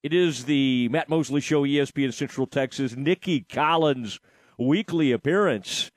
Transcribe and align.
It 0.00 0.14
is 0.14 0.44
the 0.44 0.88
Matt 0.90 1.08
Mosley 1.08 1.40
Show, 1.40 1.64
ESPN 1.64 2.14
Central 2.14 2.46
Texas. 2.46 2.94
Nicki 2.94 3.40
Collen's 3.40 4.20
weekly 4.56 5.10
appearance. 5.10 5.90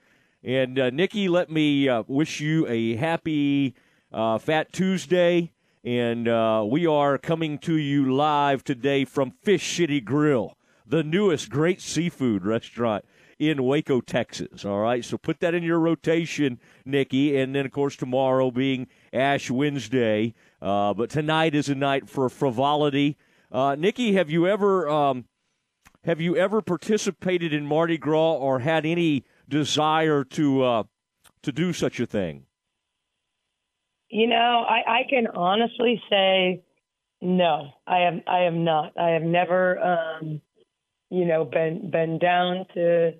And 0.43 0.79
uh, 0.79 0.89
Nicki, 0.89 1.29
let 1.29 1.51
me 1.51 1.87
uh, 1.87 2.01
wish 2.07 2.39
you 2.39 2.65
a 2.67 2.95
happy 2.95 3.75
uh, 4.11 4.39
Fat 4.39 4.73
Tuesday. 4.73 5.51
And 5.83 6.27
uh, 6.27 6.65
we 6.67 6.87
are 6.87 7.19
coming 7.19 7.59
to 7.59 7.77
you 7.77 8.11
live 8.11 8.63
today 8.63 9.05
from 9.05 9.33
Fish 9.43 9.77
City 9.77 10.01
Grill, 10.01 10.57
the 10.83 11.03
newest 11.03 11.51
great 11.51 11.79
seafood 11.79 12.43
restaurant 12.43 13.05
in 13.37 13.61
Waco, 13.61 14.01
Texas. 14.01 14.65
All 14.65 14.79
right, 14.79 15.05
so 15.05 15.19
put 15.19 15.41
that 15.41 15.53
in 15.53 15.61
your 15.61 15.79
rotation, 15.79 16.59
Nicki. 16.85 17.37
And 17.37 17.53
then, 17.53 17.67
of 17.67 17.71
course, 17.71 17.95
tomorrow 17.95 18.49
being 18.49 18.87
Ash 19.13 19.51
Wednesday. 19.51 20.33
Uh, 20.59 20.91
but 20.95 21.11
tonight 21.11 21.53
is 21.53 21.69
a 21.69 21.75
night 21.75 22.09
for 22.09 22.27
frivolity 22.29 23.15
uh, 23.51 23.75
Nicki, 23.75 24.13
have 24.13 24.29
you 24.29 24.47
ever 24.47 24.89
um, 24.89 25.25
have 26.03 26.21
you 26.21 26.35
ever 26.35 26.61
participated 26.61 27.53
in 27.53 27.65
Mardi 27.65 27.97
Gras 27.97 28.33
or 28.33 28.59
had 28.59 28.85
any 28.85 29.23
desire 29.47 30.23
to 30.23 30.63
uh, 30.63 30.83
to 31.43 31.51
do 31.51 31.73
such 31.73 31.99
a 31.99 32.05
thing? 32.05 32.45
You 34.09 34.27
know, 34.27 34.65
I, 34.67 34.99
I 34.99 35.01
can 35.09 35.27
honestly 35.27 36.01
say 36.09 36.63
no. 37.21 37.69
I 37.85 37.99
have 37.99 38.21
I 38.27 38.39
have 38.39 38.53
not. 38.53 38.97
I 38.97 39.09
have 39.11 39.23
never 39.23 39.79
um, 39.79 40.41
you 41.09 41.25
know 41.25 41.45
been 41.45 41.91
been 41.91 42.19
down 42.19 42.65
to 42.73 43.13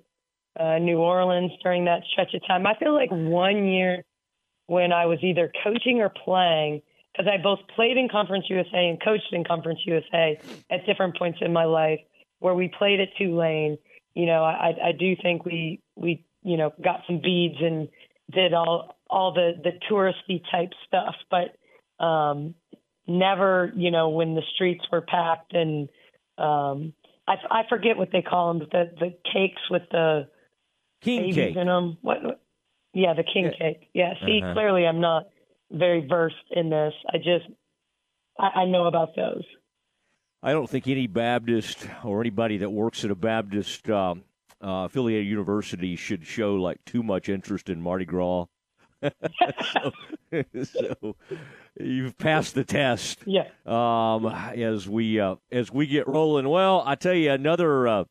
uh, 0.58 0.78
New 0.78 0.98
Orleans 0.98 1.52
during 1.62 1.84
that 1.84 2.02
stretch 2.12 2.34
of 2.34 2.46
time. 2.46 2.66
I 2.66 2.74
feel 2.78 2.94
like 2.94 3.10
one 3.10 3.66
year 3.66 4.04
when 4.66 4.92
I 4.92 5.06
was 5.06 5.18
either 5.22 5.52
coaching 5.62 6.00
or 6.00 6.08
playing 6.08 6.82
because 7.12 7.30
I 7.32 7.42
both 7.42 7.60
played 7.74 7.96
in 7.96 8.08
Conference 8.08 8.46
USA 8.48 8.88
and 8.88 9.02
coached 9.02 9.32
in 9.32 9.44
Conference 9.44 9.80
USA 9.84 10.40
at 10.70 10.86
different 10.86 11.16
points 11.16 11.38
in 11.40 11.52
my 11.52 11.64
life 11.64 12.00
where 12.38 12.54
we 12.54 12.68
played 12.76 13.00
at 13.00 13.08
Tulane. 13.18 13.78
You 14.14 14.26
know, 14.26 14.42
I, 14.44 14.74
I 14.88 14.92
do 14.98 15.14
think 15.22 15.44
we 15.44 15.80
we 15.96 16.24
you 16.42 16.56
know 16.56 16.72
got 16.82 17.00
some 17.06 17.20
beads 17.20 17.56
and 17.60 17.88
did 18.30 18.54
all 18.54 18.96
all 19.08 19.32
the 19.32 19.52
the 19.62 19.72
touristy 19.90 20.42
type 20.50 20.70
stuff, 20.86 21.14
but 21.30 22.04
um, 22.04 22.54
never 23.06 23.72
you 23.76 23.90
know 23.90 24.10
when 24.10 24.34
the 24.34 24.42
streets 24.54 24.84
were 24.90 25.02
packed 25.02 25.54
and 25.54 25.88
um, 26.38 26.94
I, 27.28 27.34
I 27.50 27.62
forget 27.68 27.96
what 27.96 28.10
they 28.12 28.22
call 28.22 28.54
them, 28.54 28.68
the 28.70 28.90
the 28.98 29.14
cakes 29.32 29.62
with 29.70 29.82
the 29.90 30.28
king 31.02 31.32
cake 31.32 31.56
in 31.56 31.66
them. 31.66 31.98
What? 32.02 32.40
Yeah, 32.94 33.14
the 33.14 33.24
king 33.24 33.44
yeah. 33.44 33.58
cake. 33.58 33.88
Yeah. 33.94 34.14
See, 34.24 34.40
uh-huh. 34.42 34.54
clearly 34.54 34.86
I'm 34.86 35.00
not 35.00 35.28
very 35.72 36.06
versed 36.06 36.36
in 36.50 36.70
this. 36.70 36.94
I 37.12 37.18
just 37.18 37.46
I, 38.38 38.60
I 38.60 38.64
know 38.66 38.86
about 38.86 39.16
those. 39.16 39.44
I 40.42 40.52
don't 40.52 40.68
think 40.68 40.88
any 40.88 41.06
Baptist 41.06 41.86
or 42.04 42.20
anybody 42.20 42.58
that 42.58 42.70
works 42.70 43.04
at 43.04 43.10
a 43.10 43.14
Baptist 43.14 43.88
um, 43.88 44.24
uh, 44.62 44.86
affiliated 44.86 45.26
university 45.26 45.94
should 45.96 46.26
show 46.26 46.56
like 46.56 46.84
too 46.84 47.02
much 47.02 47.28
interest 47.28 47.68
in 47.68 47.80
Mardi 47.80 48.04
Gras. 48.04 48.46
so, 49.02 49.92
so, 50.64 51.16
you've 51.78 52.18
passed 52.18 52.54
the 52.54 52.64
test. 52.64 53.20
Yeah. 53.24 53.48
Um, 53.66 54.26
as 54.26 54.88
we 54.88 55.20
uh, 55.20 55.36
as 55.50 55.72
we 55.72 55.86
get 55.86 56.08
rolling, 56.08 56.48
well, 56.48 56.82
I 56.86 56.96
tell 56.96 57.14
you 57.14 57.30
another 57.30 57.86
uh, 57.86 58.04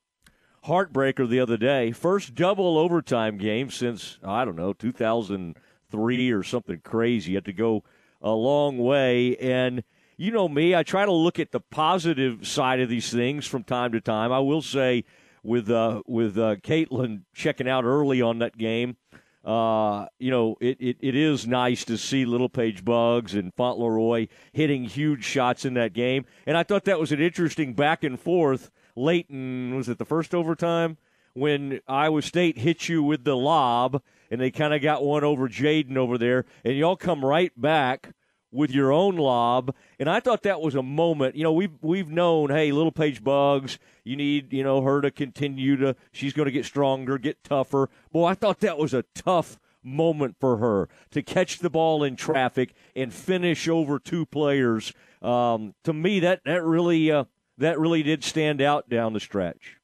heartbreaker 0.66 1.28
the 1.28 1.40
other 1.40 1.58
day. 1.58 1.92
First 1.92 2.36
double 2.36 2.78
overtime 2.78 3.38
game 3.38 3.70
since 3.70 4.20
I 4.24 4.46
don't 4.46 4.56
know 4.56 4.74
2000- 4.74 5.56
three 5.92 6.32
or 6.32 6.44
something 6.44 6.80
crazy. 6.84 7.32
You 7.32 7.38
have 7.38 7.44
to 7.44 7.54
go 7.54 7.84
a 8.22 8.32
long 8.32 8.78
way. 8.78 9.36
And 9.38 9.84
you 10.18 10.32
know 10.32 10.48
me, 10.48 10.76
I 10.76 10.84
try 10.84 11.06
to 11.06 11.12
look 11.12 11.40
at 11.40 11.52
the 11.52 11.60
positive 11.60 12.48
side 12.48 12.80
of 12.80 12.90
these 12.90 13.12
things 13.12 13.46
from 13.48 13.64
time 13.64 13.92
to 13.92 14.02
time. 14.02 14.32
I 14.32 14.40
will 14.40 14.62
say, 14.62 15.04
with 15.44 15.70
uh, 15.70 16.04
with 16.06 16.38
uh, 16.38 16.58
Caitlin 16.58 17.24
checking 17.34 17.68
out 17.68 17.84
early 17.84 18.22
on 18.22 18.40
that 18.40 18.58
game, 18.58 18.98
uh, 19.44 20.06
you 20.20 20.30
know, 20.30 20.56
it, 20.62 20.78
it, 20.80 20.98
it 21.00 21.16
is 21.16 21.48
nice 21.48 21.84
to 21.86 21.98
see 21.98 22.26
Littlepage-Buggs 22.26 23.34
and 23.34 23.56
Fontleroy 23.56 24.30
hitting 24.54 24.84
huge 24.84 25.24
shots 25.24 25.66
in 25.66 25.74
that 25.74 25.94
game. 25.94 26.26
And 26.46 26.56
I 26.56 26.62
thought 26.62 26.86
that 26.86 27.00
was 27.00 27.12
an 27.12 27.20
interesting 27.20 27.74
back 27.74 28.04
and 28.04 28.20
forth 28.20 28.70
late 28.96 29.26
in, 29.32 29.76
was 29.76 29.90
it 29.90 29.98
the 29.98 30.06
first 30.06 30.36
overtime? 30.36 30.98
When 31.34 31.80
Iowa 31.88 32.22
State 32.22 32.60
hit 32.60 32.88
you 32.88 33.02
with 33.02 33.24
the 33.24 33.36
lob 33.36 34.04
and 34.32 34.42
they 34.42 34.50
kind 34.50 34.74
of 34.74 34.82
got 34.82 35.04
one 35.04 35.24
over 35.24 35.48
Jaden 35.48 35.98
over 35.98 36.18
there, 36.18 36.46
and 36.64 36.76
y'all 36.76 36.96
come 36.96 37.24
right 37.24 37.52
back 37.60 38.14
with 38.52 38.72
your 38.72 38.92
own 38.92 39.18
lob. 39.18 39.76
And 40.00 40.10
I 40.10 40.20
thought 40.20 40.44
that 40.44 40.62
was 40.62 40.76
a 40.76 40.84
moment. 40.84 41.36
You 41.36 41.44
know, 41.44 41.54
we've 41.54 41.78
we've 41.82 42.10
known, 42.10 42.50
hey, 42.50 42.72
Littlepage-Buggs, 42.72 43.78
you 44.04 44.16
need 44.16 44.52
you 44.54 44.64
know 44.64 44.82
her 44.82 45.02
to 45.02 45.12
continue 45.12 45.78
to. 45.78 45.96
She's 46.12 46.34
going 46.34 46.48
to 46.48 46.52
get 46.52 46.66
stronger, 46.66 47.18
get 47.18 47.44
tougher. 47.44 47.90
Boy, 48.12 48.26
I 48.26 48.34
thought 48.34 48.62
that 48.62 48.78
was 48.78 48.94
a 48.94 49.04
tough 49.14 49.60
moment 49.84 50.36
for 50.40 50.58
her 50.58 50.88
to 51.12 51.22
catch 51.22 51.60
the 51.60 51.70
ball 51.70 52.04
in 52.04 52.16
traffic 52.16 52.74
and 52.96 53.14
finish 53.14 53.68
over 53.68 54.00
two 54.00 54.26
players. 54.26 54.94
Um, 55.22 55.74
to 55.84 55.94
me, 55.94 56.20
that 56.22 56.42
that 56.46 56.64
really 56.64 57.12
uh, 57.12 57.26
that 57.58 57.80
really 57.80 58.04
did 58.04 58.24
stand 58.24 58.62
out 58.62 58.90
down 58.90 59.14
the 59.14 59.20
stretch. 59.20 59.78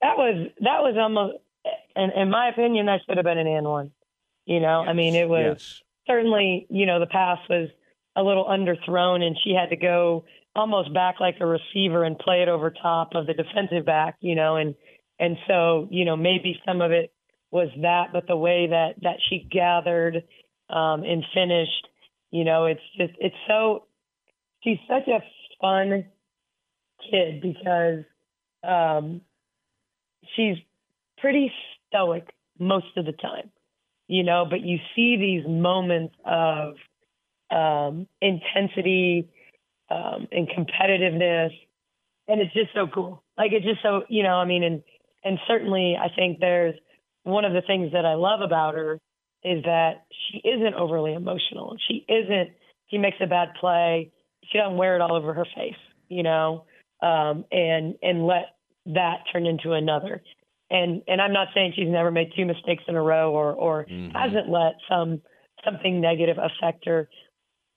That 0.00 0.16
was 0.16 0.50
that 0.60 0.80
was 0.82 0.96
almost 0.98 1.38
and 1.96 2.12
in 2.12 2.30
my 2.30 2.48
opinion, 2.48 2.86
that 2.86 3.00
should 3.06 3.16
have 3.16 3.24
been 3.24 3.38
an 3.38 3.46
and 3.46 3.66
one. 3.66 3.90
You 4.46 4.60
know, 4.60 4.82
yes, 4.82 4.90
I 4.90 4.92
mean, 4.94 5.14
it 5.14 5.28
was 5.28 5.56
yes. 5.58 5.82
certainly, 6.06 6.66
you 6.70 6.86
know, 6.86 7.00
the 7.00 7.06
pass 7.06 7.38
was 7.50 7.68
a 8.16 8.22
little 8.22 8.44
underthrown, 8.44 9.22
and 9.22 9.36
she 9.44 9.54
had 9.54 9.70
to 9.70 9.76
go 9.76 10.24
almost 10.56 10.92
back 10.94 11.20
like 11.20 11.36
a 11.40 11.46
receiver 11.46 12.04
and 12.04 12.18
play 12.18 12.42
it 12.42 12.48
over 12.48 12.70
top 12.70 13.10
of 13.14 13.26
the 13.26 13.34
defensive 13.34 13.84
back. 13.84 14.16
You 14.20 14.34
know, 14.34 14.56
and 14.56 14.74
and 15.18 15.36
so 15.46 15.88
you 15.90 16.04
know 16.04 16.16
maybe 16.16 16.60
some 16.66 16.80
of 16.80 16.92
it 16.92 17.12
was 17.50 17.68
that, 17.82 18.08
but 18.12 18.26
the 18.26 18.36
way 18.36 18.68
that 18.68 18.94
that 19.02 19.16
she 19.28 19.46
gathered 19.50 20.22
um, 20.70 21.02
and 21.04 21.24
finished, 21.34 21.88
you 22.30 22.44
know, 22.44 22.66
it's 22.66 22.80
just 22.96 23.12
it's 23.18 23.36
so 23.46 23.84
she's 24.62 24.78
such 24.88 25.08
a 25.08 25.22
fun 25.60 26.06
kid 27.10 27.40
because 27.40 28.04
um, 28.62 29.20
she's 30.36 30.56
pretty 31.20 31.52
stoic 31.88 32.28
most 32.58 32.96
of 32.96 33.06
the 33.06 33.12
time, 33.12 33.50
you 34.08 34.22
know, 34.22 34.46
but 34.48 34.60
you 34.60 34.78
see 34.94 35.16
these 35.16 35.48
moments 35.48 36.14
of 36.24 36.74
um, 37.50 38.06
intensity 38.20 39.28
um, 39.90 40.28
and 40.32 40.48
competitiveness, 40.48 41.50
and 42.26 42.40
it's 42.40 42.52
just 42.52 42.70
so 42.74 42.86
cool. 42.92 43.22
Like 43.36 43.52
it's 43.52 43.64
just 43.64 43.82
so, 43.82 44.02
you 44.08 44.22
know, 44.22 44.34
I 44.34 44.44
mean, 44.44 44.62
and 44.62 44.82
and 45.24 45.38
certainly 45.46 45.96
I 45.96 46.08
think 46.14 46.40
there's 46.40 46.74
one 47.22 47.44
of 47.44 47.52
the 47.52 47.62
things 47.62 47.92
that 47.92 48.04
I 48.04 48.14
love 48.14 48.40
about 48.40 48.74
her 48.74 49.00
is 49.44 49.62
that 49.64 50.06
she 50.10 50.38
isn't 50.38 50.74
overly 50.74 51.14
emotional. 51.14 51.76
She 51.88 52.04
isn't. 52.08 52.50
She 52.90 52.98
makes 52.98 53.18
a 53.20 53.26
bad 53.26 53.50
play. 53.60 54.10
She 54.50 54.58
doesn't 54.58 54.76
wear 54.76 54.94
it 54.94 55.00
all 55.00 55.14
over 55.14 55.34
her 55.34 55.46
face, 55.54 55.74
you 56.08 56.22
know, 56.22 56.64
um, 57.02 57.44
and 57.52 57.94
and 58.02 58.26
let 58.26 58.56
that 58.86 59.18
turn 59.32 59.46
into 59.46 59.72
another 59.72 60.22
and 60.70 61.02
and 61.08 61.20
I'm 61.20 61.32
not 61.32 61.48
saying 61.54 61.72
she's 61.76 61.88
never 61.88 62.10
made 62.10 62.32
two 62.36 62.44
mistakes 62.44 62.84
in 62.88 62.96
a 62.96 63.02
row 63.02 63.32
or 63.32 63.52
or 63.52 63.84
mm-hmm. 63.84 64.16
hasn't 64.16 64.48
let 64.48 64.74
some 64.88 65.22
something 65.64 66.00
negative 66.00 66.36
affect 66.38 66.86
her, 66.86 67.08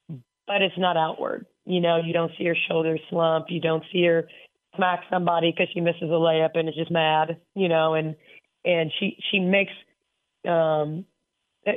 but 0.08 0.62
it's 0.62 0.78
not 0.78 0.98
outward. 0.98 1.46
You 1.66 1.80
know, 1.80 2.02
you 2.04 2.14
don't 2.14 2.32
see 2.38 2.46
her 2.46 2.58
shoulders 2.68 3.00
slump. 3.10 3.46
You 3.50 3.62
don't 3.62 3.84
see 3.92 4.04
her 4.06 4.28
smack 4.76 5.02
somebody 5.10 5.52
because 5.52 5.72
she 5.74 5.82
misses 5.82 6.04
a 6.04 6.06
layup 6.06 6.52
and 6.56 6.68
is 6.68 6.76
just 6.76 6.92
mad. 6.92 7.40
You 7.56 7.70
know, 7.70 7.94
and 7.94 8.16
and 8.66 8.92
she 9.00 9.18
she 9.32 9.40
makes 9.40 9.74
um 10.48 11.06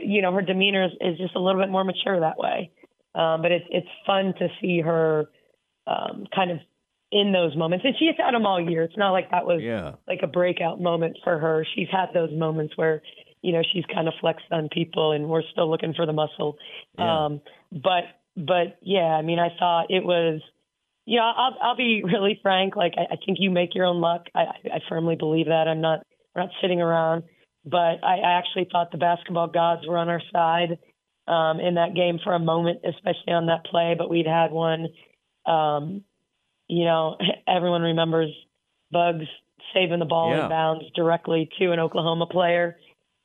you 0.03 0.23
know 0.23 0.33
her 0.33 0.43
demeanor 0.43 0.87
is, 0.87 0.93
is 1.01 1.19
just 1.19 1.37
a 1.37 1.41
little 1.41 1.61
bit 1.61 1.71
more 1.71 1.85
mature 1.85 2.21
that 2.21 2.39
way. 2.39 2.71
Um, 3.15 3.43
but 3.43 3.53
it's 3.53 3.67
it's 3.71 3.89
fun 4.07 4.35
to 4.39 4.49
see 4.61 4.81
her 4.81 5.29
um, 5.87 6.27
kind 6.35 6.51
of 6.51 6.59
in 7.15 7.31
those 7.31 7.57
moments. 7.57 7.85
And 7.85 7.95
she's 7.97 8.17
had 8.19 8.35
them 8.35 8.45
all 8.45 8.61
year. 8.61 8.83
It's 8.83 8.97
not 8.97 9.13
like 9.13 9.31
that 9.31 9.47
was 9.47 9.61
yeah. 9.63 9.93
like 10.09 10.19
a 10.25 10.27
breakout 10.27 10.81
moment 10.81 11.17
for 11.23 11.39
her. 11.39 11.65
She's 11.77 11.87
had 11.91 12.07
those 12.13 12.31
moments 12.33 12.77
where, 12.77 13.03
you 13.41 13.53
know, 13.53 13.63
she's 13.73 13.85
kind 13.95 14.09
of 14.09 14.15
flexed 14.21 14.51
on 14.51 14.69
people 14.69 15.13
and 15.13 15.29
we're 15.29 15.45
still 15.53 15.71
looking 15.71 15.95
for 15.95 16.07
the 16.07 16.13
muscle. 16.13 16.57
Yeah. 16.99 17.27
Um, 17.27 17.41
but, 17.71 18.03
but 18.37 18.79
yeah, 18.83 19.15
I 19.15 19.23
mean, 19.23 19.39
I 19.39 19.51
thought 19.57 19.87
it 19.91 20.05
was, 20.05 20.41
you 21.07 21.21
know, 21.21 21.23
I'll, 21.25 21.57
I'll 21.63 21.77
be 21.77 22.03
really 22.05 22.41
frank. 22.43 22.75
Like, 22.75 22.95
I, 22.99 23.15
I 23.15 23.17
think 23.25 23.39
you 23.39 23.53
make 23.53 23.77
your 23.77 23.87
own 23.87 24.01
luck. 24.01 24.27
I, 24.35 24.47
I 24.65 24.81
firmly 24.89 25.15
believe 25.15 25.47
that. 25.47 25.69
I'm 25.69 25.81
not, 25.81 26.01
we're 26.35 26.43
not 26.43 26.51
sitting 26.61 26.81
around, 26.81 27.23
but 27.65 28.03
I, 28.03 28.19
I 28.25 28.39
actually 28.39 28.67
thought 28.73 28.91
the 28.91 28.99
basketball 28.99 29.47
gods 29.47 29.87
were 29.87 29.99
on 29.99 30.09
our 30.09 30.23
side 30.33 30.79
um, 31.29 31.61
in 31.61 31.77
that 31.77 31.95
game 31.95 32.19
for 32.25 32.35
a 32.35 32.41
moment, 32.41 32.81
especially 32.85 33.35
on 33.35 33.47
that 33.47 33.67
play. 33.67 33.95
But 33.97 34.11
we'd 34.11 34.27
had 34.27 34.51
one 34.51 34.89
um, 35.47 36.03
you 36.69 36.85
know, 36.85 37.17
everyone 37.49 37.83
remembers 37.83 38.31
Buggs 38.91 39.27
saving 39.73 39.99
the 39.99 40.05
ball 40.05 40.31
yeah. 40.31 40.45
in 40.45 40.49
bounds 40.49 40.85
directly 40.95 41.49
to 41.59 41.73
an 41.73 41.81
Oklahoma 41.81 42.27
player 42.27 42.77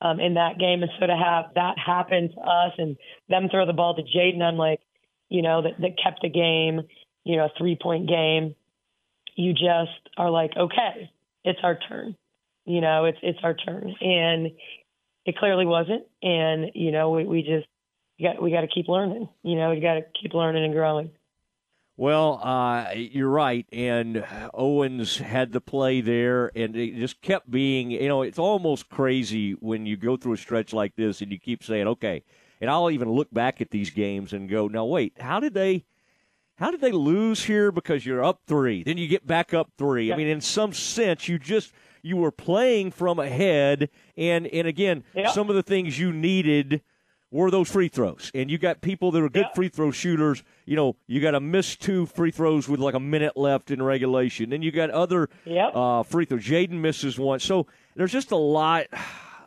um, 0.02 0.20
in 0.20 0.36
that 0.36 0.58
game. 0.58 0.82
And 0.82 0.92
so 1.00 1.08
to 1.08 1.16
have 1.16 1.54
that 1.56 1.78
happen 1.78 2.32
to 2.32 2.40
us 2.40 2.74
and 2.78 2.98
them 3.28 3.50
throw 3.50 3.66
the 3.66 3.74
ball 3.74 3.96
to 3.96 4.02
Jaden, 4.02 4.42
I'm 4.42 4.58
like, 4.58 4.80
you 5.30 5.42
know, 5.42 5.62
that, 5.62 5.80
that 5.80 6.02
kept 6.02 6.22
the 6.22 6.30
game, 6.30 6.82
you 7.24 7.38
know, 7.38 7.46
a 7.46 7.52
three 7.58 7.78
point 7.80 8.08
game. 8.08 8.56
you 9.36 9.54
just 9.54 10.10
are 10.18 10.32
like, 10.32 10.52
okay, 10.58 11.12
it's 11.44 11.60
our 11.64 11.78
turn. 11.88 12.16
You 12.66 12.82
know, 12.82 13.06
it's 13.06 13.18
it's 13.24 13.40
our 13.42 13.56
turn, 13.56 13.96
and 14.00 14.52
it 15.26 15.38
clearly 15.38 15.66
wasn't. 15.66 16.04
And 16.22 16.72
you 16.76 16.92
know, 16.92 17.10
we, 17.10 17.26
we 17.26 17.42
just 17.42 17.68
we 18.20 18.26
got 18.26 18.42
we 18.42 18.52
got 18.52 18.62
to 18.62 18.68
keep 18.68 18.88
learning. 18.88 19.28
You 19.44 19.56
know, 19.56 19.72
we 19.72 19.80
got 19.80 19.96
to 19.96 20.02
keep 20.22 20.34
learning 20.34 20.66
and 20.66 20.74
growing. 20.74 21.10
Well, 22.00 22.40
uh, 22.42 22.92
you're 22.96 23.28
right, 23.28 23.66
and 23.74 24.26
Owens 24.54 25.18
had 25.18 25.52
the 25.52 25.60
play 25.60 26.00
there, 26.00 26.50
and 26.56 26.74
it 26.74 26.96
just 26.96 27.22
kept 27.22 27.52
being. 27.52 27.92
You 27.92 28.08
know, 28.08 28.22
it's 28.22 28.40
almost 28.40 28.88
crazy 28.88 29.52
when 29.52 29.86
you 29.86 29.98
go 29.98 30.16
through 30.16 30.32
a 30.32 30.38
stretch 30.38 30.72
like 30.72 30.96
this, 30.96 31.22
and 31.22 31.30
you 31.30 31.38
keep 31.38 31.62
saying, 31.62 31.88
"Okay." 31.88 32.24
And 32.62 32.70
I'll 32.70 32.90
even 32.90 33.12
look 33.12 33.34
back 33.34 33.60
at 33.60 33.72
these 33.72 33.90
games 33.90 34.32
and 34.32 34.48
go, 34.48 34.70
"Now 34.70 34.86
wait, 34.86 35.20
how 35.20 35.42
did 35.42 35.54
they?" 35.54 35.84
How 36.56 36.72
did 36.72 36.80
they 36.80 36.92
lose 36.94 37.44
here? 37.44 37.70
Because 37.70 38.06
you're 38.06 38.24
up 38.24 38.42
three, 38.48 38.84
then 38.84 38.98
you 38.98 39.08
get 39.08 39.28
back 39.28 39.54
up 39.54 39.72
three. 39.78 40.12
I 40.12 40.16
mean, 40.16 40.28
in 40.28 40.42
some 40.42 40.72
sense, 40.72 41.28
you 41.28 41.38
just 41.38 41.74
you 42.02 42.16
were 42.16 42.32
playing 42.32 42.92
from 42.92 43.20
ahead, 43.20 43.90
and 44.16 44.48
and 44.48 44.68
again, 44.68 45.04
yep. 45.14 45.32
some 45.32 45.50
of 45.50 45.56
the 45.58 45.64
things 45.64 46.00
you 46.00 46.14
needed 46.14 46.82
were 47.32 47.52
those 47.52 47.70
free 47.70 47.88
throws. 47.88 48.32
And 48.34 48.50
you 48.50 48.58
got 48.58 48.82
people 48.82 49.12
that 49.12 49.22
are 49.22 49.30
good 49.30 49.48
free 49.54 49.70
throw 49.70 49.92
shooters. 49.92 50.44
You 50.66 50.76
know, 50.76 50.96
you 51.08 51.22
got 51.22 51.32
to 51.32 51.40
miss 51.40 51.76
two 51.76 52.06
free 52.06 52.32
throws 52.32 52.68
with 52.68 52.80
like 52.80 52.96
a 52.96 53.00
minute 53.00 53.38
left 53.38 53.72
in 53.72 53.82
regulation. 53.82 54.50
Then 54.50 54.62
you 54.62 54.72
got 54.72 54.90
other 54.90 55.30
yep. 55.46 55.76
uh, 55.76 56.04
free 56.04 56.26
throws. 56.26 56.44
Jaden 56.44 56.80
misses 56.82 57.20
one. 57.20 57.40
So 57.40 57.68
there's 57.96 58.12
just 58.12 58.32
a 58.32 58.38
lot 58.38 58.88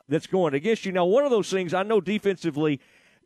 that's 0.09 0.27
going 0.27 0.55
against 0.55 0.85
you. 0.85 0.93
Now, 0.93 1.05
one 1.05 1.25
of 1.25 1.31
those 1.31 1.51
things 1.51 1.75
I 1.75 1.83
know 1.83 2.01
defensively, 2.01 2.81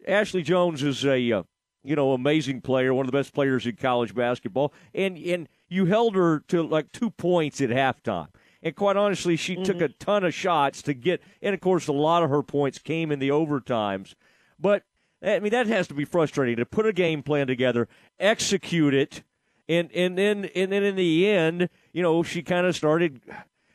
Ashley 0.07 0.43
Joens 0.43 0.83
is 0.83 1.05
a 1.05 1.33
uh, 1.33 1.43
you 1.83 1.97
know 1.97 2.13
amazing 2.13 2.63
player, 2.63 2.95
one 2.95 3.07
of 3.07 3.13
the 3.13 3.19
best 3.19 3.35
players 3.35 3.67
in 3.67 3.77
college 3.77 4.15
basketball, 4.15 4.73
and 4.95 5.19
and 5.19 5.49
you 5.69 5.87
held 5.87 6.15
her 6.15 6.41
to 6.49 6.63
like 6.63 6.93
two 6.93 7.11
points 7.11 7.61
at 7.61 7.71
halftime. 7.71 8.29
And 8.63 8.75
quite 8.75 8.97
honestly, 8.97 9.37
she 9.37 9.55
mm-hmm. 9.55 9.65
took 9.65 9.81
a 9.81 9.89
ton 9.89 10.25
of 10.25 10.35
shots 10.35 10.83
to 10.83 10.95
get, 10.95 11.23
and 11.43 11.55
of 11.55 11.61
course, 11.61 11.87
a 11.87 11.93
lot 11.93 12.23
of 12.23 12.31
her 12.31 12.43
points 12.43 12.79
came 12.79 13.13
in 13.13 13.19
the 13.19 13.29
overtimes. 13.29 14.15
But 14.59 14.83
I 15.23 15.39
mean, 15.41 15.51
that 15.51 15.67
has 15.67 15.89
to 15.89 15.95
be 15.95 16.05
frustrating 16.05 16.57
to 16.57 16.67
put 16.67 16.87
a 16.87 16.93
game 16.93 17.23
plan 17.23 17.47
together, 17.47 17.89
execute 18.19 18.95
it, 18.95 19.23
and 19.69 19.91
and 19.93 20.17
then 20.17 20.47
and 20.55 20.73
then 20.73 20.83
in 20.83 20.97
the 20.97 21.29
end, 21.29 21.69
you 21.93 22.03
know, 22.03 22.23
she 22.23 22.43
kind 22.43 22.67
of 22.67 22.77
started 22.77 23.21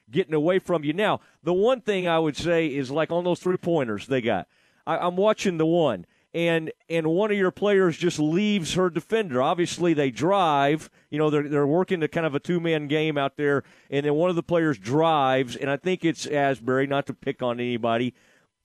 getting 0.10 0.34
away 0.34 0.60
from 0.60 0.84
you. 0.84 0.94
Now, 0.94 1.22
the 1.44 1.54
one 1.54 1.82
thing 1.82 2.08
I 2.08 2.20
would 2.20 2.38
say 2.38 2.68
is 2.68 2.92
like 2.92 3.12
on 3.12 3.24
those 3.24 3.40
three 3.40 3.58
pointers 3.58 4.08
they 4.08 4.22
got. 4.22 4.48
I, 4.86 4.98
I'm 4.98 5.16
watching 5.16 5.58
the 5.58 5.66
one 5.66 6.06
and 6.34 6.72
and 6.90 7.08
one 7.08 7.32
of 7.32 7.38
your 7.38 7.52
players 7.52 7.98
just 7.98 8.20
leaves 8.20 8.74
her 8.76 8.90
defender. 8.90 9.42
Obviously, 9.42 9.94
they 9.94 10.12
drive. 10.12 10.90
You 11.10 11.18
know, 11.18 11.30
they're 11.30 11.48
they're 11.48 11.68
working 11.68 12.00
to 12.02 12.08
kind 12.08 12.26
of 12.26 12.36
a 12.36 12.40
two 12.40 12.60
man 12.60 12.88
game 12.88 13.18
out 13.18 13.38
there, 13.38 13.64
and 13.90 14.06
then 14.06 14.14
one 14.16 14.30
of 14.30 14.36
the 14.36 14.44
players 14.44 14.78
drives, 14.78 15.56
and 15.56 15.70
I 15.70 15.78
think 15.78 16.06
it's 16.06 16.26
Asberry. 16.26 16.88
Not 16.88 17.06
to 17.08 17.14
pick 17.14 17.42
on 17.42 17.60
anybody, 17.60 18.14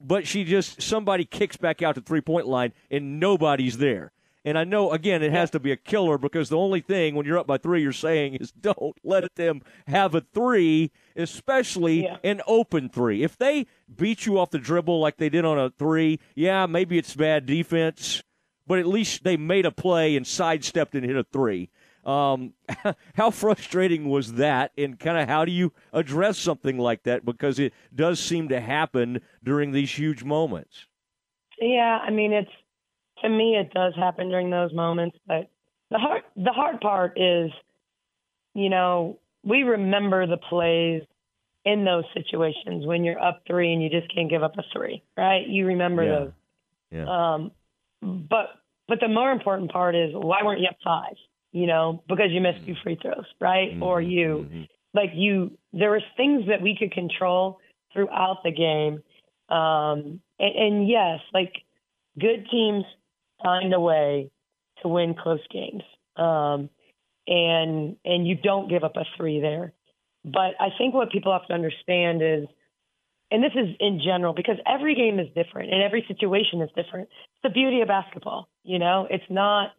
but 0.01 0.27
she 0.27 0.45
just 0.45 0.83
somebody 0.83 1.25
kicks 1.25 1.57
back 1.57 1.83
out 1.83 1.95
to 1.95 2.01
three 2.01 2.21
point 2.21 2.47
line 2.47 2.73
and 2.91 3.21
nobody's 3.21 3.79
there. 3.79 4.13
And 4.45 4.57
I 4.57 4.63
know 4.63 4.93
again 4.93 5.23
it 5.23 5.33
has 5.33 5.51
to 5.51 5.61
be 5.61 5.73
a 5.73 5.77
killer 5.77 6.19
because 6.19 6.49
the 6.49 6.57
only 6.57 6.81
thing 6.81 7.15
when 7.15 7.27
you're 7.27 7.39
up 7.39 7.47
by 7.47 7.59
three 7.59 7.83
you're 7.83 7.93
saying 7.93 8.35
is 8.37 8.53
don't 8.61 8.97
let 9.03 9.35
them 9.35 9.63
have 9.87 10.15
a 10.15 10.21
three, 10.21 10.93
especially 11.17 12.05
yeah. 12.05 12.19
an 12.23 12.43
open 12.47 12.89
three. 12.89 13.23
If 13.23 13.37
they 13.37 13.67
beat 13.95 14.27
you 14.27 14.39
off 14.39 14.51
the 14.51 14.59
dribble 14.59 15.01
like 15.01 15.17
they 15.17 15.29
did 15.29 15.45
on 15.45 15.59
a 15.59 15.71
three, 15.71 16.21
yeah, 16.35 16.67
maybe 16.67 16.99
it's 16.99 17.15
bad 17.15 17.47
defense, 17.47 18.23
but 18.67 18.79
at 18.79 18.87
least 18.87 19.25
they 19.25 19.37
made 19.37 19.67
a 19.67 19.73
play 19.73 20.17
and 20.17 20.27
sidestepped 20.27 20.95
and 20.95 21.05
hit 21.05 21.17
a 21.17 21.25
three. 21.25 21.71
Um, 22.07 22.55
how 23.15 23.31
frustrating 23.31 24.09
was 24.09 24.35
that, 24.35 24.73
and 24.79 24.99
kind 24.99 25.19
of 25.19 25.29
how 25.29 25.45
do 25.45 25.53
you 25.53 25.73
address 25.93 26.39
something 26.39 26.79
like 26.79 27.03
that? 27.03 27.25
Because 27.25 27.59
it 27.59 27.75
does 27.95 28.21
seem 28.21 28.49
to 28.51 28.61
happen 28.61 29.21
during 29.43 29.73
these 29.73 29.91
huge 29.91 30.23
moments. 30.23 30.87
Yeah, 31.61 31.99
I 32.01 32.11
mean, 32.11 32.33
it's 32.33 32.51
to 33.23 33.29
me, 33.29 33.57
it 33.57 33.73
does 33.73 33.95
happen 33.97 34.29
during 34.29 34.51
those 34.51 34.73
moments. 34.73 35.19
But 35.27 35.51
the 35.91 35.99
hard 35.99 36.23
the 36.37 36.53
hard 36.53 36.81
part 36.81 37.19
is, 37.19 37.51
you 38.55 38.71
know, 38.71 39.19
we 39.43 39.63
remember 39.63 40.27
the 40.27 40.37
plays 40.37 41.03
in 41.65 41.85
those 41.85 42.05
situations 42.15 42.87
when 42.87 43.03
you're 43.03 43.21
up 43.21 43.43
three 43.47 43.73
and 43.73 43.83
you 43.83 43.91
just 43.91 44.13
can't 44.15 44.31
give 44.31 44.45
up 44.45 44.57
a 44.57 44.63
three, 44.73 45.03
right? 45.17 45.47
You 45.47 45.67
remember 45.67 46.05
yeah. 46.05 46.11
those. 46.11 46.33
Yeah. 46.93 47.35
Um, 47.35 47.51
but 48.29 48.61
but 48.87 49.01
the 49.01 49.09
more 49.09 49.33
important 49.33 49.73
part 49.73 49.97
is 49.97 50.11
why 50.13 50.43
weren't 50.45 50.61
you 50.61 50.69
up 50.69 50.77
five? 50.85 51.17
You 51.57 51.67
know, 51.67 52.03
because 52.07 52.27
you 52.33 52.43
missed 52.43 52.67
two 52.67 52.73
mm-hmm. 52.73 52.83
free 52.83 52.99
throws, 53.01 53.25
right? 53.41 53.71
Mm-hmm. 53.71 53.83
Or 53.83 53.99
you, 53.99 54.47
mm-hmm. 54.47 54.63
like 54.93 55.13
you, 55.15 55.57
there 55.73 55.91
was 55.91 56.03
things 56.15 56.49
that 56.49 56.61
we 56.61 56.77
could 56.79 56.93
control 56.93 57.61
throughout 57.95 58.43
the 58.45 58.51
game. 58.51 59.03
Um, 59.49 60.21
and, 60.39 60.55
and 60.55 60.87
yes, 60.89 61.21
like 61.33 61.55
good 62.21 62.47
teams 62.51 62.85
find 63.43 63.73
a 63.73 63.81
way 63.81 64.31
to 64.83 64.89
win 64.89 65.15
close 65.15 65.41
games. 65.51 65.83
Um, 66.17 66.69
and, 67.27 67.97
and 68.05 68.29
you 68.29 68.37
don't 68.37 68.69
give 68.69 68.85
up 68.85 68.97
a 68.97 69.05
three 69.17 69.41
there. 69.41 69.73
But 70.27 70.61
I 70.61 70.69
think 70.77 70.93
what 70.93 71.11
people 71.11 71.33
have 71.33 71.47
to 71.47 71.55
understand 71.55 72.21
is, 72.21 72.49
and 73.31 73.43
this 73.43 73.53
is 73.55 73.75
in 73.81 74.03
general 74.05 74.35
because 74.35 74.57
every 74.67 74.95
game 74.95 75.19
is 75.19 75.29
different 75.35 75.73
and 75.73 75.83
every 75.83 76.05
situation 76.07 76.61
is 76.61 76.69
different. 76.77 77.09
It's 77.09 77.43
the 77.45 77.49
beauty 77.49 77.81
of 77.81 77.89
basketball, 77.89 78.47
you 78.63 78.79
know. 78.79 79.07
It's 79.09 79.25
not 79.31 79.71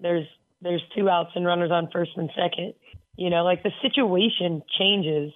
there's 0.00 0.26
there's 0.64 0.82
two 0.96 1.08
outs 1.08 1.30
and 1.34 1.46
runners 1.46 1.70
on 1.70 1.88
first 1.92 2.12
and 2.16 2.30
second. 2.34 2.74
You 3.16 3.30
know, 3.30 3.44
like 3.44 3.62
the 3.62 3.70
situation 3.82 4.62
changes 4.78 5.32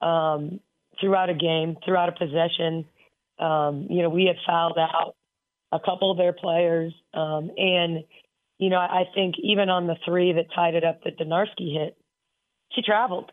um, 0.00 0.60
throughout 1.00 1.30
a 1.30 1.34
game, 1.34 1.76
throughout 1.84 2.10
a 2.10 2.12
possession. 2.12 2.84
Um, 3.38 3.88
you 3.90 4.02
know, 4.02 4.10
we 4.10 4.26
had 4.26 4.36
fouled 4.46 4.78
out 4.78 5.16
a 5.72 5.80
couple 5.80 6.10
of 6.12 6.18
their 6.18 6.32
players, 6.32 6.94
um, 7.12 7.50
and 7.56 8.04
you 8.58 8.70
know, 8.70 8.78
I 8.78 9.04
think 9.14 9.34
even 9.42 9.68
on 9.68 9.86
the 9.86 9.96
three 10.04 10.32
that 10.34 10.54
tied 10.54 10.74
it 10.74 10.84
up 10.84 11.02
that 11.04 11.18
Donarski 11.18 11.72
hit, 11.72 11.96
she 12.72 12.82
traveled. 12.82 13.32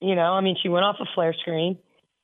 You 0.00 0.14
know, 0.14 0.32
I 0.32 0.40
mean, 0.40 0.56
she 0.62 0.68
went 0.68 0.84
off 0.84 0.96
a 1.00 1.04
flare 1.14 1.34
screen, 1.34 1.78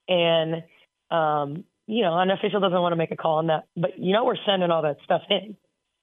and 0.08 0.62
um, 1.10 1.64
you 1.86 2.02
know, 2.02 2.18
an 2.18 2.30
official 2.30 2.60
doesn't 2.60 2.80
want 2.80 2.92
to 2.92 2.96
make 2.96 3.12
a 3.12 3.16
call 3.16 3.38
on 3.38 3.48
that, 3.48 3.66
but 3.76 3.98
you 3.98 4.12
know, 4.12 4.24
we're 4.24 4.36
sending 4.46 4.70
all 4.70 4.82
that 4.82 4.96
stuff 5.04 5.22
in. 5.30 5.56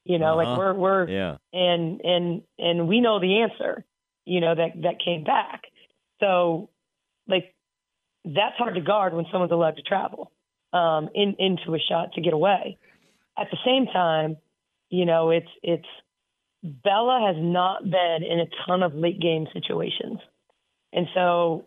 You 0.05 0.19
know, 0.19 0.37
uh-huh. 0.37 0.49
like 0.49 0.57
we're 0.57 0.73
we're 0.73 1.09
yeah. 1.09 1.37
and 1.53 2.01
and 2.01 2.41
and 2.57 2.87
we 2.87 2.99
know 2.99 3.19
the 3.19 3.41
answer, 3.41 3.85
you 4.25 4.41
know, 4.41 4.53
that 4.53 4.81
that 4.81 4.95
came 5.03 5.23
back. 5.23 5.61
So 6.19 6.69
like 7.27 7.55
that's 8.25 8.57
hard 8.57 8.75
to 8.75 8.81
guard 8.81 9.13
when 9.13 9.25
someone's 9.31 9.51
allowed 9.51 9.77
to 9.77 9.81
travel 9.81 10.31
um 10.73 11.09
in 11.13 11.35
into 11.39 11.73
a 11.73 11.79
shot 11.79 12.13
to 12.13 12.21
get 12.21 12.33
away. 12.33 12.77
At 13.37 13.47
the 13.49 13.57
same 13.65 13.85
time, 13.85 14.37
you 14.89 15.05
know, 15.05 15.29
it's 15.29 15.47
it's 15.61 15.87
Bella 16.61 17.31
has 17.33 17.41
not 17.41 17.83
been 17.83 18.23
in 18.29 18.39
a 18.39 18.47
ton 18.67 18.83
of 18.83 18.93
late 18.93 19.21
game 19.21 19.47
situations. 19.53 20.19
And 20.91 21.07
so, 21.13 21.65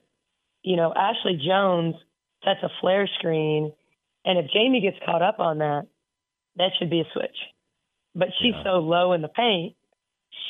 you 0.62 0.76
know, 0.76 0.92
Ashley 0.94 1.40
Joens 1.42 1.96
sets 2.44 2.60
a 2.62 2.68
flare 2.82 3.08
screen 3.18 3.72
and 4.26 4.38
if 4.38 4.50
Jamie 4.52 4.82
gets 4.82 4.98
caught 5.06 5.22
up 5.22 5.38
on 5.38 5.58
that, 5.58 5.86
that 6.56 6.72
should 6.78 6.90
be 6.90 7.00
a 7.00 7.04
switch 7.14 7.36
but 8.16 8.28
she's 8.40 8.54
yeah. 8.54 8.64
so 8.64 8.70
low 8.78 9.12
in 9.12 9.20
the 9.20 9.28
paint, 9.28 9.76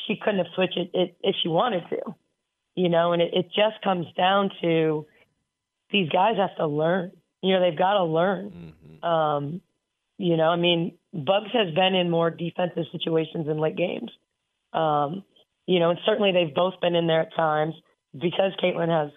she 0.07 0.15
couldn't 0.15 0.37
have 0.37 0.53
switched 0.55 0.77
it, 0.77 0.91
it 0.93 1.17
if 1.21 1.35
she 1.43 1.49
wanted 1.49 1.83
to, 1.89 2.15
you 2.75 2.89
know. 2.89 3.11
And 3.11 3.21
it, 3.21 3.33
it 3.33 3.45
just 3.47 3.83
comes 3.83 4.07
down 4.15 4.49
to 4.61 5.05
these 5.91 6.09
guys 6.09 6.37
have 6.37 6.55
to 6.57 6.65
learn. 6.65 7.11
You 7.41 7.53
know, 7.53 7.61
they've 7.61 7.77
got 7.77 7.95
to 7.95 8.05
learn. 8.05 8.73
Mm-hmm. 8.95 9.05
Um, 9.05 9.61
you 10.17 10.37
know, 10.37 10.47
I 10.49 10.55
mean, 10.55 10.97
Buggs 11.13 11.51
has 11.53 11.73
been 11.75 11.93
in 11.93 12.09
more 12.09 12.29
defensive 12.29 12.85
situations 12.91 13.47
in 13.47 13.59
late 13.59 13.75
games. 13.75 14.11
Um, 14.73 15.23
you 15.65 15.79
know, 15.79 15.89
and 15.89 15.99
certainly 16.05 16.31
they've 16.31 16.55
both 16.55 16.79
been 16.81 16.95
in 16.95 17.05
there 17.05 17.21
at 17.21 17.35
times 17.35 17.75
because 18.13 18.53
Caitlin 18.63 18.89
has 18.89 19.11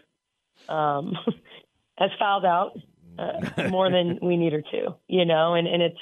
um, 0.69 1.14
has 1.99 2.11
fouled 2.19 2.45
out 2.45 2.73
uh, 3.19 3.69
more 3.69 3.90
than 3.90 4.19
we 4.21 4.37
need 4.37 4.52
her 4.52 4.62
to. 4.62 4.97
You 5.07 5.25
know, 5.25 5.54
and 5.54 5.69
and 5.69 5.83
it's 5.83 6.00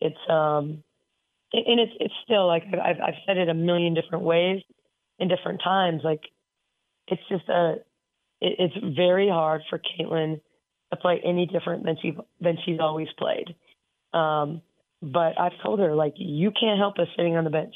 it's 0.00 0.30
um 0.30 0.82
and 1.52 1.80
it's 1.80 1.92
it's 2.00 2.14
still 2.24 2.46
like 2.46 2.64
I've 2.72 3.00
I've 3.00 3.20
said 3.26 3.38
it 3.38 3.48
a 3.48 3.54
million 3.54 3.94
different 3.94 4.24
ways 4.24 4.62
in 5.18 5.28
different 5.28 5.60
times. 5.62 6.02
Like 6.04 6.20
it's 7.06 7.22
just 7.28 7.48
a 7.48 7.76
it, 8.40 8.56
it's 8.58 8.96
very 8.96 9.28
hard 9.28 9.62
for 9.68 9.78
Caitlin 9.78 10.40
to 10.90 10.96
play 10.96 11.20
any 11.24 11.46
different 11.46 11.84
than 11.84 11.96
she 12.00 12.16
than 12.40 12.58
she's 12.64 12.80
always 12.80 13.08
played. 13.18 13.54
Um, 14.12 14.62
but 15.02 15.38
I've 15.38 15.52
told 15.62 15.80
her 15.80 15.94
like 15.94 16.14
you 16.16 16.50
can't 16.50 16.78
help 16.78 16.98
us 16.98 17.08
sitting 17.16 17.36
on 17.36 17.44
the 17.44 17.50
bench, 17.50 17.74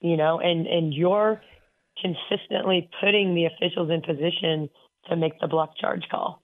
you 0.00 0.16
know, 0.16 0.40
and 0.40 0.66
and 0.66 0.92
you're 0.92 1.40
consistently 2.00 2.88
putting 3.00 3.34
the 3.34 3.46
officials 3.46 3.90
in 3.90 4.00
position 4.00 4.68
to 5.08 5.16
make 5.16 5.38
the 5.40 5.48
block 5.48 5.76
charge 5.78 6.02
call, 6.10 6.42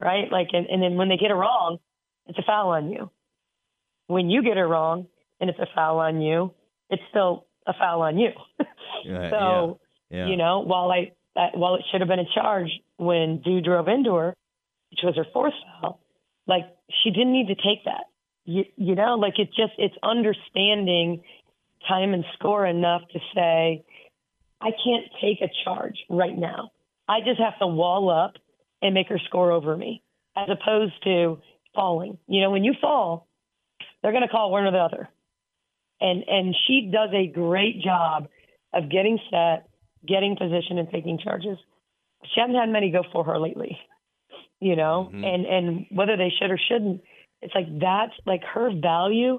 right? 0.00 0.30
Like 0.30 0.48
and, 0.52 0.66
and 0.66 0.82
then 0.82 0.96
when 0.96 1.08
they 1.08 1.16
get 1.16 1.30
it 1.30 1.34
wrong, 1.34 1.78
it's 2.26 2.38
a 2.38 2.42
foul 2.42 2.70
on 2.70 2.90
you. 2.90 3.10
When 4.06 4.30
you 4.30 4.42
get 4.42 4.56
it 4.56 4.64
wrong, 4.64 5.06
and 5.42 5.50
it's 5.50 5.58
a 5.58 5.66
foul 5.74 5.98
on 5.98 6.22
you, 6.22 6.54
it's 6.88 7.02
still 7.10 7.46
a 7.66 7.72
foul 7.74 8.00
on 8.02 8.16
you. 8.16 8.30
so, 9.04 9.80
yeah, 10.08 10.18
yeah. 10.18 10.26
you 10.28 10.36
know, 10.36 10.60
while 10.60 10.90
I 10.90 11.12
that 11.34 11.56
while 11.56 11.74
it 11.74 11.82
should 11.90 12.00
have 12.00 12.08
been 12.08 12.20
a 12.20 12.34
charge 12.34 12.70
when 12.96 13.42
Dew 13.42 13.60
drove 13.60 13.88
into 13.88 14.14
her, 14.14 14.34
which 14.90 15.00
was 15.02 15.16
her 15.16 15.26
fourth 15.32 15.52
foul, 15.80 16.00
like 16.46 16.62
she 17.02 17.10
didn't 17.10 17.32
need 17.32 17.48
to 17.48 17.56
take 17.56 17.84
that. 17.86 18.04
You, 18.44 18.64
you 18.76 18.94
know, 18.94 19.16
like 19.16 19.34
it's 19.38 19.54
just 19.56 19.72
it's 19.78 19.94
understanding 20.02 21.22
time 21.88 22.14
and 22.14 22.24
score 22.34 22.64
enough 22.64 23.02
to 23.12 23.18
say, 23.34 23.84
I 24.60 24.70
can't 24.70 25.06
take 25.20 25.40
a 25.40 25.50
charge 25.64 25.98
right 26.08 26.36
now. 26.38 26.70
I 27.08 27.18
just 27.20 27.40
have 27.40 27.58
to 27.58 27.66
wall 27.66 28.10
up 28.10 28.34
and 28.80 28.94
make 28.94 29.08
her 29.08 29.18
score 29.26 29.50
over 29.50 29.76
me, 29.76 30.02
as 30.36 30.48
opposed 30.48 30.94
to 31.02 31.40
falling. 31.74 32.18
You 32.28 32.42
know, 32.42 32.50
when 32.50 32.62
you 32.62 32.74
fall, 32.80 33.26
they're 34.02 34.12
going 34.12 34.22
to 34.22 34.28
call 34.28 34.52
one 34.52 34.64
or 34.64 34.70
the 34.70 34.78
other. 34.78 35.08
And 36.02 36.24
and 36.26 36.56
she 36.66 36.90
does 36.92 37.10
a 37.14 37.28
great 37.28 37.80
job 37.80 38.28
of 38.74 38.90
getting 38.90 39.18
set, 39.30 39.68
getting 40.06 40.36
position, 40.36 40.78
and 40.78 40.88
taking 40.90 41.18
charges. 41.22 41.58
She 42.24 42.40
hasn't 42.40 42.58
had 42.58 42.68
many 42.68 42.90
go 42.90 43.02
for 43.12 43.24
her 43.24 43.38
lately. 43.38 43.78
You 44.60 44.76
know, 44.76 45.10
mm-hmm. 45.12 45.24
and 45.24 45.46
and 45.46 45.86
whether 45.90 46.16
they 46.16 46.32
should 46.38 46.50
or 46.50 46.58
shouldn't, 46.68 47.02
it's 47.40 47.54
like 47.54 47.66
that's 47.80 48.14
like 48.26 48.42
her 48.54 48.70
value 48.74 49.38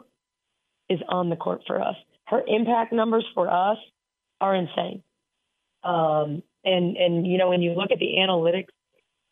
is 0.89 0.99
on 1.09 1.29
the 1.29 1.35
court 1.35 1.61
for 1.67 1.81
us. 1.81 1.95
Her 2.27 2.41
impact 2.47 2.93
numbers 2.93 3.25
for 3.33 3.49
us 3.49 3.77
are 4.39 4.55
insane. 4.55 5.03
Um, 5.83 6.43
and 6.63 6.95
and 6.95 7.27
you 7.27 7.37
know 7.37 7.49
when 7.49 7.61
you 7.61 7.73
look 7.73 7.91
at 7.91 7.99
the 7.99 8.15
analytics, 8.19 8.71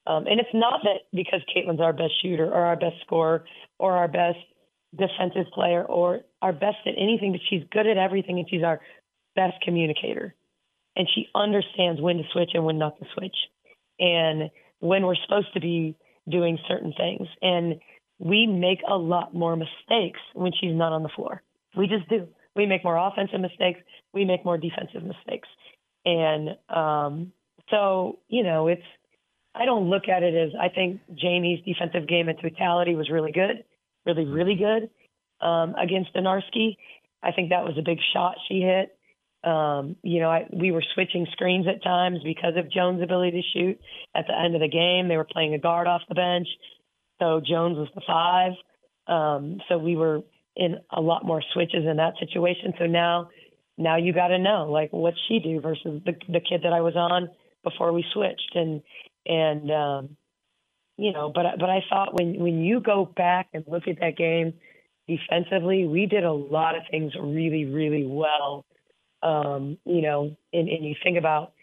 um, 0.05 0.27
and 0.27 0.39
it's 0.39 0.49
not 0.53 0.81
that 0.83 1.01
because 1.13 1.41
Caitlin's 1.55 1.79
our 1.79 1.93
best 1.93 2.13
shooter 2.21 2.45
or 2.45 2.65
our 2.65 2.75
best 2.75 2.95
scorer 3.05 3.45
or 3.79 3.93
our 3.93 4.07
best 4.07 4.39
defensive 4.93 5.51
player 5.53 5.83
or 5.83 6.21
our 6.41 6.53
best 6.53 6.77
at 6.85 6.93
anything, 6.97 7.31
but 7.31 7.41
she's 7.49 7.63
good 7.71 7.87
at 7.87 7.97
everything 7.97 8.39
and 8.39 8.49
she's 8.49 8.63
our 8.63 8.81
best 9.35 9.61
communicator. 9.63 10.35
And 10.95 11.07
she 11.13 11.27
understands 11.33 12.01
when 12.01 12.17
to 12.17 12.23
switch 12.33 12.51
and 12.53 12.65
when 12.65 12.77
not 12.77 12.99
to 12.99 13.05
switch, 13.15 13.35
and 13.99 14.49
when 14.79 15.03
we're 15.05 15.15
supposed 15.15 15.53
to 15.53 15.61
be 15.61 15.95
doing 16.29 16.57
certain 16.67 16.93
things. 16.97 17.27
And 17.41 17.79
we 18.19 18.45
make 18.45 18.79
a 18.87 18.97
lot 18.97 19.33
more 19.33 19.55
mistakes 19.55 20.19
when 20.33 20.51
she's 20.59 20.75
not 20.75 20.91
on 20.91 21.03
the 21.03 21.09
floor. 21.15 21.41
We 21.77 21.87
just 21.87 22.09
do. 22.09 22.27
We 22.55 22.65
make 22.65 22.83
more 22.83 22.97
offensive 22.97 23.39
mistakes. 23.39 23.79
We 24.13 24.25
make 24.25 24.43
more 24.43 24.57
defensive 24.57 25.03
mistakes. 25.03 25.47
And 26.03 26.57
um, 26.67 27.31
so, 27.69 28.19
you 28.27 28.43
know, 28.43 28.67
it's, 28.67 28.83
I 29.55 29.63
don't 29.65 29.89
look 29.89 30.09
at 30.09 30.23
it 30.23 30.35
as, 30.35 30.51
I 30.59 30.67
think 30.67 30.99
Jamie's 31.15 31.63
defensive 31.63 32.07
game 32.07 32.27
in 32.27 32.35
totality 32.35 32.95
was 32.95 33.09
really 33.09 33.31
good 33.31 33.63
really, 34.05 34.25
really 34.25 34.55
good 34.55 34.89
um, 35.41 35.75
against 35.75 36.13
Donarski. 36.13 36.77
I 37.23 37.31
think 37.31 37.49
that 37.49 37.63
was 37.63 37.77
a 37.77 37.81
big 37.81 37.99
shot 38.13 38.35
she 38.47 38.61
hit. 38.61 38.97
Um, 39.43 39.95
you 40.03 40.19
know, 40.19 40.29
I, 40.29 40.47
we 40.53 40.71
were 40.71 40.83
switching 40.93 41.25
screens 41.31 41.65
at 41.67 41.83
times 41.83 42.19
because 42.23 42.53
of 42.57 42.71
Joens' 42.71 43.01
ability 43.01 43.41
to 43.41 43.59
shoot. 43.59 43.79
At 44.15 44.27
the 44.27 44.39
end 44.39 44.53
of 44.55 44.61
the 44.61 44.67
game, 44.67 45.07
they 45.07 45.17
were 45.17 45.27
playing 45.29 45.53
a 45.55 45.59
guard 45.59 45.87
off 45.87 46.01
the 46.07 46.15
bench, 46.15 46.47
so 47.19 47.41
Joens 47.43 47.77
was 47.77 47.89
the 47.95 48.01
five. 48.05 48.51
Um, 49.07 49.59
so 49.67 49.77
we 49.77 49.95
were 49.95 50.21
in 50.55 50.77
a 50.91 51.01
lot 51.01 51.25
more 51.25 51.41
switches 51.53 51.85
in 51.89 51.97
that 51.97 52.13
situation. 52.19 52.73
So 52.77 52.85
now, 52.85 53.29
now 53.77 53.97
you 53.97 54.13
got 54.13 54.27
to 54.27 54.37
know 54.37 54.69
like 54.71 54.91
what 54.93 55.15
she 55.27 55.39
do 55.39 55.59
versus 55.59 56.01
the 56.05 56.13
the 56.29 56.39
kid 56.39 56.61
that 56.63 56.73
I 56.73 56.81
was 56.81 56.95
on 56.95 57.29
before 57.63 57.93
we 57.93 58.05
switched, 58.13 58.51
and 58.53 58.81
and 59.25 59.71
um, 59.71 60.17
you 60.97 61.13
know, 61.13 61.31
but 61.33 61.45
but 61.59 61.69
I 61.69 61.83
thought 61.89 62.13
when 62.13 62.39
when 62.39 62.63
you 62.63 62.79
go 62.79 63.05
back 63.05 63.47
and 63.53 63.63
look 63.67 63.87
at 63.87 63.99
that 64.01 64.17
game 64.17 64.53
defensively, 65.17 65.85
we 65.85 66.05
did 66.05 66.23
a 66.23 66.31
lot 66.31 66.75
of 66.75 66.83
things 66.89 67.13
really 67.19 67.65
really 67.65 68.05
well. 68.05 68.65
Um, 69.23 69.77
you 69.85 70.01
know, 70.01 70.35
and, 70.51 70.67
and 70.67 70.85
you 70.85 70.95
think 71.03 71.17
about, 71.17 71.53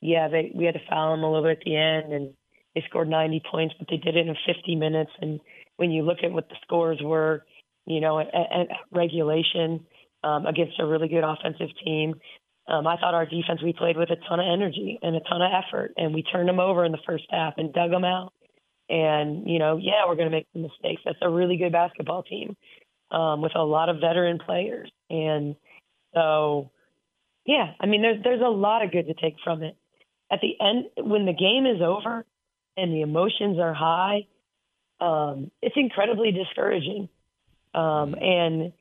yeah, 0.00 0.28
they 0.28 0.52
we 0.54 0.64
had 0.64 0.74
to 0.74 0.80
foul 0.88 1.12
them 1.12 1.24
a 1.24 1.32
little 1.32 1.48
bit 1.48 1.58
at 1.58 1.64
the 1.64 1.76
end, 1.76 2.12
and 2.12 2.34
they 2.74 2.84
scored 2.88 3.08
90 3.08 3.42
points, 3.50 3.74
but 3.78 3.88
they 3.88 3.96
did 3.96 4.16
it 4.16 4.26
in 4.26 4.36
50 4.46 4.76
minutes. 4.76 5.10
And 5.20 5.40
when 5.76 5.90
you 5.90 6.02
look 6.02 6.18
at 6.22 6.32
what 6.32 6.48
the 6.48 6.56
scores 6.62 7.00
were, 7.02 7.44
you 7.86 8.00
know, 8.00 8.20
at 8.20 8.68
regulation 8.92 9.86
um, 10.22 10.44
against 10.46 10.78
a 10.78 10.86
really 10.86 11.08
good 11.08 11.24
offensive 11.24 11.70
team, 11.82 12.14
um, 12.68 12.86
I 12.86 12.96
thought 12.96 13.14
our 13.14 13.26
defense 13.26 13.62
we 13.62 13.72
played 13.72 13.96
with 13.96 14.10
a 14.10 14.16
ton 14.28 14.40
of 14.40 14.46
energy 14.52 14.98
and 15.00 15.16
a 15.16 15.20
ton 15.20 15.40
of 15.40 15.50
effort, 15.52 15.92
and 15.96 16.12
we 16.12 16.22
turned 16.22 16.48
them 16.48 16.60
over 16.60 16.84
in 16.84 16.92
the 16.92 16.98
first 17.06 17.24
half 17.30 17.54
and 17.56 17.72
dug 17.72 17.90
them 17.90 18.04
out. 18.04 18.32
And, 18.88 19.48
you 19.48 19.58
know, 19.58 19.78
yeah, 19.78 20.06
we're 20.06 20.16
going 20.16 20.30
to 20.30 20.36
make 20.36 20.46
some 20.52 20.62
mistakes. 20.62 21.02
That's 21.04 21.18
a 21.22 21.30
really 21.30 21.56
good 21.56 21.72
basketball 21.72 22.24
team 22.24 22.56
um, 23.10 23.40
with 23.40 23.52
a 23.54 23.62
lot 23.62 23.88
of 23.88 24.00
veteran 24.00 24.38
players. 24.38 24.90
And 25.10 25.56
so, 26.14 26.70
yeah, 27.44 27.72
I 27.80 27.86
mean, 27.86 28.02
there's, 28.02 28.22
there's 28.22 28.40
a 28.40 28.50
lot 28.50 28.84
of 28.84 28.92
good 28.92 29.06
to 29.06 29.14
take 29.14 29.36
from 29.44 29.62
it. 29.62 29.76
At 30.30 30.40
the 30.40 30.54
end, 30.60 30.86
when 30.98 31.26
the 31.26 31.32
game 31.32 31.66
is 31.66 31.80
over 31.80 32.24
and 32.76 32.92
the 32.92 33.02
emotions 33.02 33.58
are 33.58 33.74
high, 33.74 34.26
um, 35.00 35.50
it's 35.62 35.76
incredibly 35.76 36.32
discouraging. 36.32 37.08
Um, 37.74 38.14
and, 38.20 38.72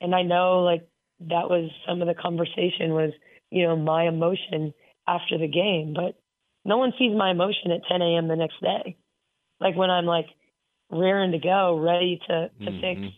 and 0.00 0.14
I 0.14 0.22
know 0.22 0.62
like 0.62 0.86
that 1.20 1.48
was 1.48 1.70
some 1.86 2.02
of 2.02 2.08
the 2.08 2.14
conversation 2.14 2.92
was, 2.92 3.12
you 3.50 3.66
know, 3.66 3.76
my 3.76 4.08
emotion 4.08 4.74
after 5.06 5.38
the 5.38 5.48
game, 5.48 5.94
but 5.94 6.20
no 6.64 6.76
one 6.76 6.92
sees 6.98 7.16
my 7.16 7.30
emotion 7.30 7.70
at 7.70 7.86
10 7.90 8.02
a.m. 8.02 8.28
the 8.28 8.36
next 8.36 8.60
day 8.60 8.96
like 9.60 9.76
when 9.76 9.90
I'm 9.90 10.06
like 10.06 10.26
rearing 10.90 11.32
to 11.32 11.38
go, 11.38 11.78
ready 11.78 12.20
to 12.26 12.48
to 12.48 12.70
mm-hmm. 12.70 12.80
fix 12.80 13.14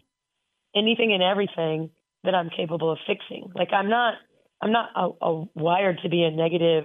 anything 0.74 1.12
and 1.12 1.22
everything 1.22 1.90
that 2.24 2.34
I'm 2.34 2.50
capable 2.50 2.90
of 2.90 2.98
fixing. 3.06 3.50
Like 3.54 3.72
I'm 3.72 3.88
not 3.88 4.14
I'm 4.60 4.72
not 4.72 4.90
a, 4.94 5.26
a 5.26 5.44
wired 5.54 5.98
to 6.02 6.08
be 6.08 6.22
a 6.22 6.30
negative, 6.30 6.84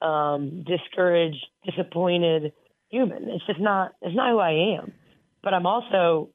um, 0.00 0.64
discouraged, 0.64 1.44
disappointed 1.64 2.52
human. 2.88 3.28
It's 3.28 3.46
just 3.46 3.60
not 3.60 3.92
it's 4.00 4.16
not 4.16 4.30
who 4.30 4.38
I 4.38 4.78
am. 4.78 4.92
But 5.42 5.54
I'm 5.54 5.66
also 5.66 6.30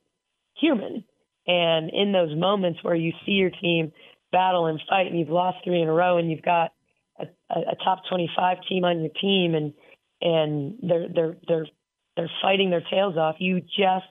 human. 0.60 1.04
And 1.48 1.90
in 1.92 2.12
those 2.12 2.36
moments 2.36 2.80
where 2.84 2.96
you 2.96 3.14
see 3.26 3.34
your 3.34 3.52
team 3.52 3.92
battle 4.32 4.66
and 4.66 4.82
fight 4.90 5.08
and 5.08 5.18
you've 5.18 5.30
lost 5.30 5.60
three 5.64 5.82
in 5.82 5.88
a 5.88 5.94
row 5.94 6.18
and 6.18 6.30
you've 6.30 6.42
got 6.42 6.72
a, 7.20 7.26
a, 7.50 7.60
a 7.72 7.76
top 7.84 8.02
25 8.10 8.58
team 8.68 8.84
on 8.84 9.00
your 9.00 9.12
team 9.22 9.56
and 9.56 9.74
and 10.22 10.76
they're 10.82 11.08
they're 11.14 11.38
they're 11.48 11.68
they're 12.16 12.32
fighting 12.42 12.70
their 12.70 12.84
tails 12.92 13.16
off. 13.18 13.36
You 13.40 13.62
just 13.62 14.06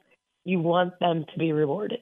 you 0.44 0.60
want 0.60 0.98
them 1.00 1.24
to 1.32 1.38
be 1.38 1.52
rewarded. 1.52 2.00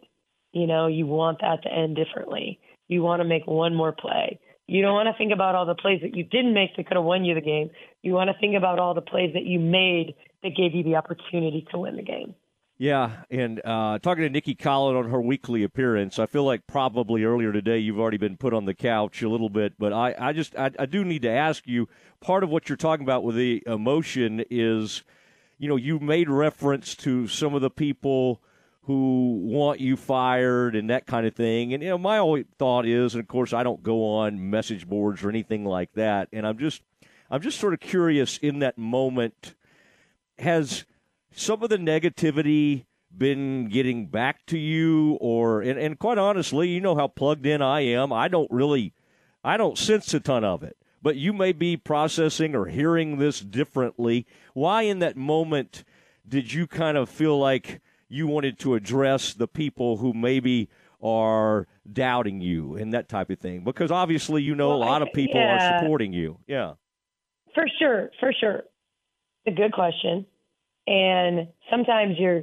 You 0.55 0.67
know, 0.67 0.87
you 0.87 1.07
want 1.07 1.41
that 1.41 1.63
to 1.65 1.73
end 1.73 1.97
differently. 1.97 2.61
You 2.89 3.03
want 3.03 3.21
to 3.21 3.29
make 3.29 3.47
one 3.47 3.75
more 3.75 3.93
play. 3.93 4.39
You 4.67 4.83
don't 4.83 4.95
want 4.95 5.09
to 5.09 5.19
think 5.19 5.33
about 5.33 5.55
all 5.55 5.67
the 5.67 5.75
plays 5.75 6.01
that 6.03 6.15
you 6.17 6.25
didn't 6.25 6.55
make 6.55 6.77
that 6.77 6.87
could 6.87 6.97
have 6.97 7.05
won 7.05 7.25
you 7.25 7.35
the 7.35 7.41
game. 7.41 7.71
You 8.03 8.13
want 8.15 8.31
to 8.31 8.39
think 8.41 8.57
about 8.57 8.79
all 8.79 8.95
the 8.95 9.03
plays 9.03 9.35
that 9.35 9.45
you 9.45 9.59
made 9.59 10.15
that 10.43 10.57
gave 10.57 10.75
you 10.75 10.83
the 10.83 10.97
opportunity 10.97 11.67
to 11.71 11.79
win 11.79 11.97
the 11.97 12.03
game. 12.03 12.35
Yeah, 12.77 13.23
and 13.31 13.61
uh, 13.65 13.99
talking 14.01 14.25
to 14.25 14.31
Nicki 14.31 14.55
Collen 14.55 14.99
on 14.99 15.11
her 15.11 15.21
weekly 15.21 15.63
appearance, 15.63 16.19
I 16.19 16.27
feel 16.27 16.45
like 16.45 16.67
probably 16.67 17.25
earlier 17.25 17.53
today 17.53 17.79
you've 17.79 18.01
already 18.01 18.17
been 18.17 18.37
put 18.37 18.53
on 18.53 18.65
the 18.65 18.75
couch 18.75 19.23
a 19.23 19.29
little 19.29 19.49
bit, 19.49 19.75
but 19.79 19.93
I, 19.93 20.15
I 20.19 20.33
just 20.33 20.57
I, 20.57 20.71
I 20.79 20.87
do 20.87 21.05
need 21.05 21.23
to 21.23 21.31
ask 21.31 21.67
you. 21.67 21.89
Part 22.21 22.43
of 22.43 22.51
what 22.51 22.69
you're 22.69 22.77
talking 22.77 23.05
about 23.05 23.23
with 23.23 23.37
the 23.37 23.63
emotion 23.67 24.45
is 24.51 25.03
you 25.59 25.69
know, 25.69 25.77
you 25.77 25.99
made 25.99 26.29
reference 26.29 26.95
to 26.97 27.29
some 27.29 27.55
of 27.55 27.63
the 27.63 27.71
people 27.71 28.43
who 28.87 29.41
want 29.43 29.81
you 29.81 29.97
fired 29.97 30.77
and 30.77 30.91
that 30.91 31.07
kind 31.07 31.27
of 31.27 31.35
thing. 31.35 31.73
And 31.73 31.83
you 31.83 31.89
know, 31.89 31.99
my 31.99 32.19
only 32.19 32.45
thought 32.59 32.87
is, 32.87 33.15
and 33.15 33.23
of 33.23 33.29
course, 33.29 33.53
I 33.53 33.63
don't 33.63 33.83
go 33.83 34.05
on 34.05 34.51
message 34.51 34.87
boards 34.87 35.23
or 35.23 35.31
anything 35.31 35.65
like 35.65 35.93
that. 35.95 36.29
And 36.33 36.47
I'm 36.47 36.59
just, 36.59 36.83
I'm 37.31 37.41
just 37.41 37.59
sort 37.59 37.73
of 37.73 37.81
curious 37.81 38.37
in 38.39 38.59
that 38.59 38.77
moment, 38.77 39.55
has 40.39 40.85
some 41.33 41.63
of 41.63 41.71
the 41.71 41.79
negativity 41.79 42.85
been 43.17 43.69
getting 43.69 44.07
back 44.07 44.45
to 44.47 44.59
you, 44.59 45.17
or 45.21 45.63
and, 45.63 45.79
and 45.79 45.99
quite 45.99 46.19
honestly, 46.19 46.69
you 46.69 46.81
know 46.81 46.97
how 46.97 47.09
plugged 47.09 47.47
in 47.47 47.63
I 47.63 47.81
am. 47.81 48.13
I 48.13 48.29
don't 48.29 48.51
really, 48.51 48.93
I 49.43 49.57
don't 49.57 49.79
sense 49.79 50.13
a 50.13 50.21
ton 50.21 50.45
of 50.45 50.63
it 50.63 50.77
but 51.01 51.17
you 51.17 51.35
may 51.35 51.53
be 51.53 51.77
processing 51.77 52.55
or 52.55 52.65
hearing 52.65 53.19
this 53.19 53.39
differently. 53.39 54.27
Why, 54.55 54.83
in 54.83 55.01
that 55.01 55.19
moment, 55.19 55.85
did 56.27 56.51
you 56.51 56.67
kind 56.67 56.97
of 56.97 57.11
feel 57.11 57.39
like 57.39 57.83
you 58.09 58.27
wanted 58.27 58.59
to 58.61 58.75
address 58.75 59.35
the 59.35 59.49
people 59.49 59.99
who 59.99 60.13
maybe 60.13 60.69
are 61.03 61.67
doubting 61.93 62.41
you 62.41 62.77
and 62.77 62.93
that 62.95 63.09
type 63.09 63.31
of 63.31 63.39
thing? 63.39 63.65
Because 63.65 63.91
obviously, 63.91 64.43
you 64.43 64.55
know, 64.55 64.69
well, 64.71 64.79
a 64.79 64.85
lot 64.85 65.03
of 65.03 65.09
people 65.13 65.41
yeah. 65.41 65.77
are 65.77 65.81
supporting 65.81 66.13
you. 66.13 66.39
Yeah. 66.47 66.75
For 67.55 67.67
sure. 67.79 68.11
For 68.21 68.33
sure. 68.33 68.63
It's 69.45 69.57
a 69.59 69.61
good 69.61 69.73
question. 69.73 70.27
And 70.87 71.49
sometimes 71.71 72.17
you're, 72.19 72.43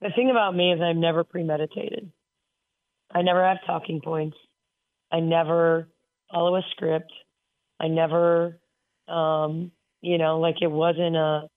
the 0.00 0.10
thing 0.14 0.30
about 0.30 0.54
me 0.54 0.72
is 0.72 0.80
I'm 0.80 1.00
never 1.00 1.24
premeditated. 1.24 2.10
I 3.14 3.22
never 3.22 3.44
have 3.46 3.58
talking 3.66 4.00
points. 4.00 4.36
I 5.10 5.20
never 5.20 5.88
follow 6.32 6.56
a 6.56 6.62
script. 6.70 7.12
I 7.78 7.88
never, 7.88 8.58
um, 9.08 9.70
you 10.00 10.16
know, 10.18 10.40
like 10.40 10.56
it 10.62 10.70
wasn't 10.70 11.16
a. 11.16 11.48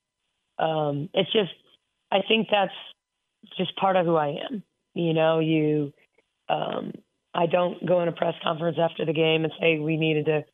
Um, 0.57 1.09
it's 1.13 1.31
just, 1.31 1.51
I 2.11 2.19
think 2.27 2.47
that's 2.49 2.71
just 3.57 3.75
part 3.77 3.95
of 3.95 4.05
who 4.05 4.15
I 4.15 4.37
am. 4.49 4.63
You 4.93 5.13
know, 5.13 5.39
you. 5.39 5.93
Um, 6.47 6.91
I 7.33 7.47
don't 7.47 7.85
go 7.85 8.01
in 8.01 8.07
a 8.07 8.13
press 8.13 8.35
conference 8.41 8.77
after 8.79 9.05
the 9.05 9.11
game 9.11 9.43
and 9.43 9.51
say 9.59 9.77
we 9.77 9.97
needed 9.97 10.25
to 10.27 10.45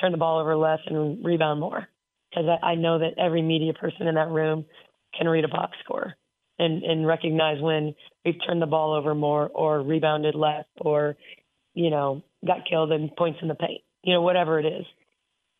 turn 0.00 0.12
the 0.12 0.18
ball 0.18 0.38
over 0.38 0.56
less 0.56 0.78
and 0.86 1.24
rebound 1.24 1.58
more. 1.58 1.88
because 2.30 2.46
I, 2.62 2.66
I 2.66 2.74
know 2.76 2.98
that 3.00 3.18
every 3.18 3.42
media 3.42 3.72
person 3.72 4.06
in 4.06 4.14
that 4.14 4.28
room 4.28 4.64
can 5.16 5.28
read 5.28 5.44
a 5.44 5.48
box 5.48 5.76
score 5.84 6.14
and 6.58 6.82
and 6.82 7.06
recognize 7.06 7.60
when 7.60 7.94
we've 8.24 8.38
turned 8.46 8.60
the 8.60 8.66
ball 8.66 8.94
over 8.94 9.14
more 9.14 9.48
or 9.48 9.82
rebounded 9.82 10.34
less 10.34 10.64
or 10.80 11.16
you 11.74 11.90
know 11.90 12.22
got 12.46 12.58
killed 12.68 12.92
in 12.92 13.10
points 13.16 13.38
in 13.42 13.48
the 13.48 13.54
paint 13.54 13.82
you 14.02 14.12
know 14.12 14.22
whatever 14.22 14.58
it 14.58 14.66
is 14.66 14.84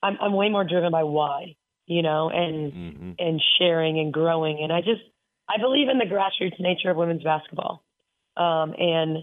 i'm 0.02 0.16
i'm 0.20 0.32
way 0.32 0.48
more 0.48 0.64
driven 0.64 0.92
by 0.92 1.04
why 1.04 1.56
you 1.86 2.02
know 2.02 2.30
and 2.30 2.72
mm-hmm. 2.72 3.10
and 3.18 3.42
sharing 3.58 3.98
and 3.98 4.12
growing 4.12 4.60
and 4.62 4.72
i 4.72 4.80
just 4.80 5.02
i 5.48 5.60
believe 5.60 5.88
in 5.88 5.98
the 5.98 6.04
grassroots 6.04 6.58
nature 6.60 6.90
of 6.90 6.96
women's 6.96 7.22
basketball 7.22 7.82
um 8.36 8.74
and 8.78 9.18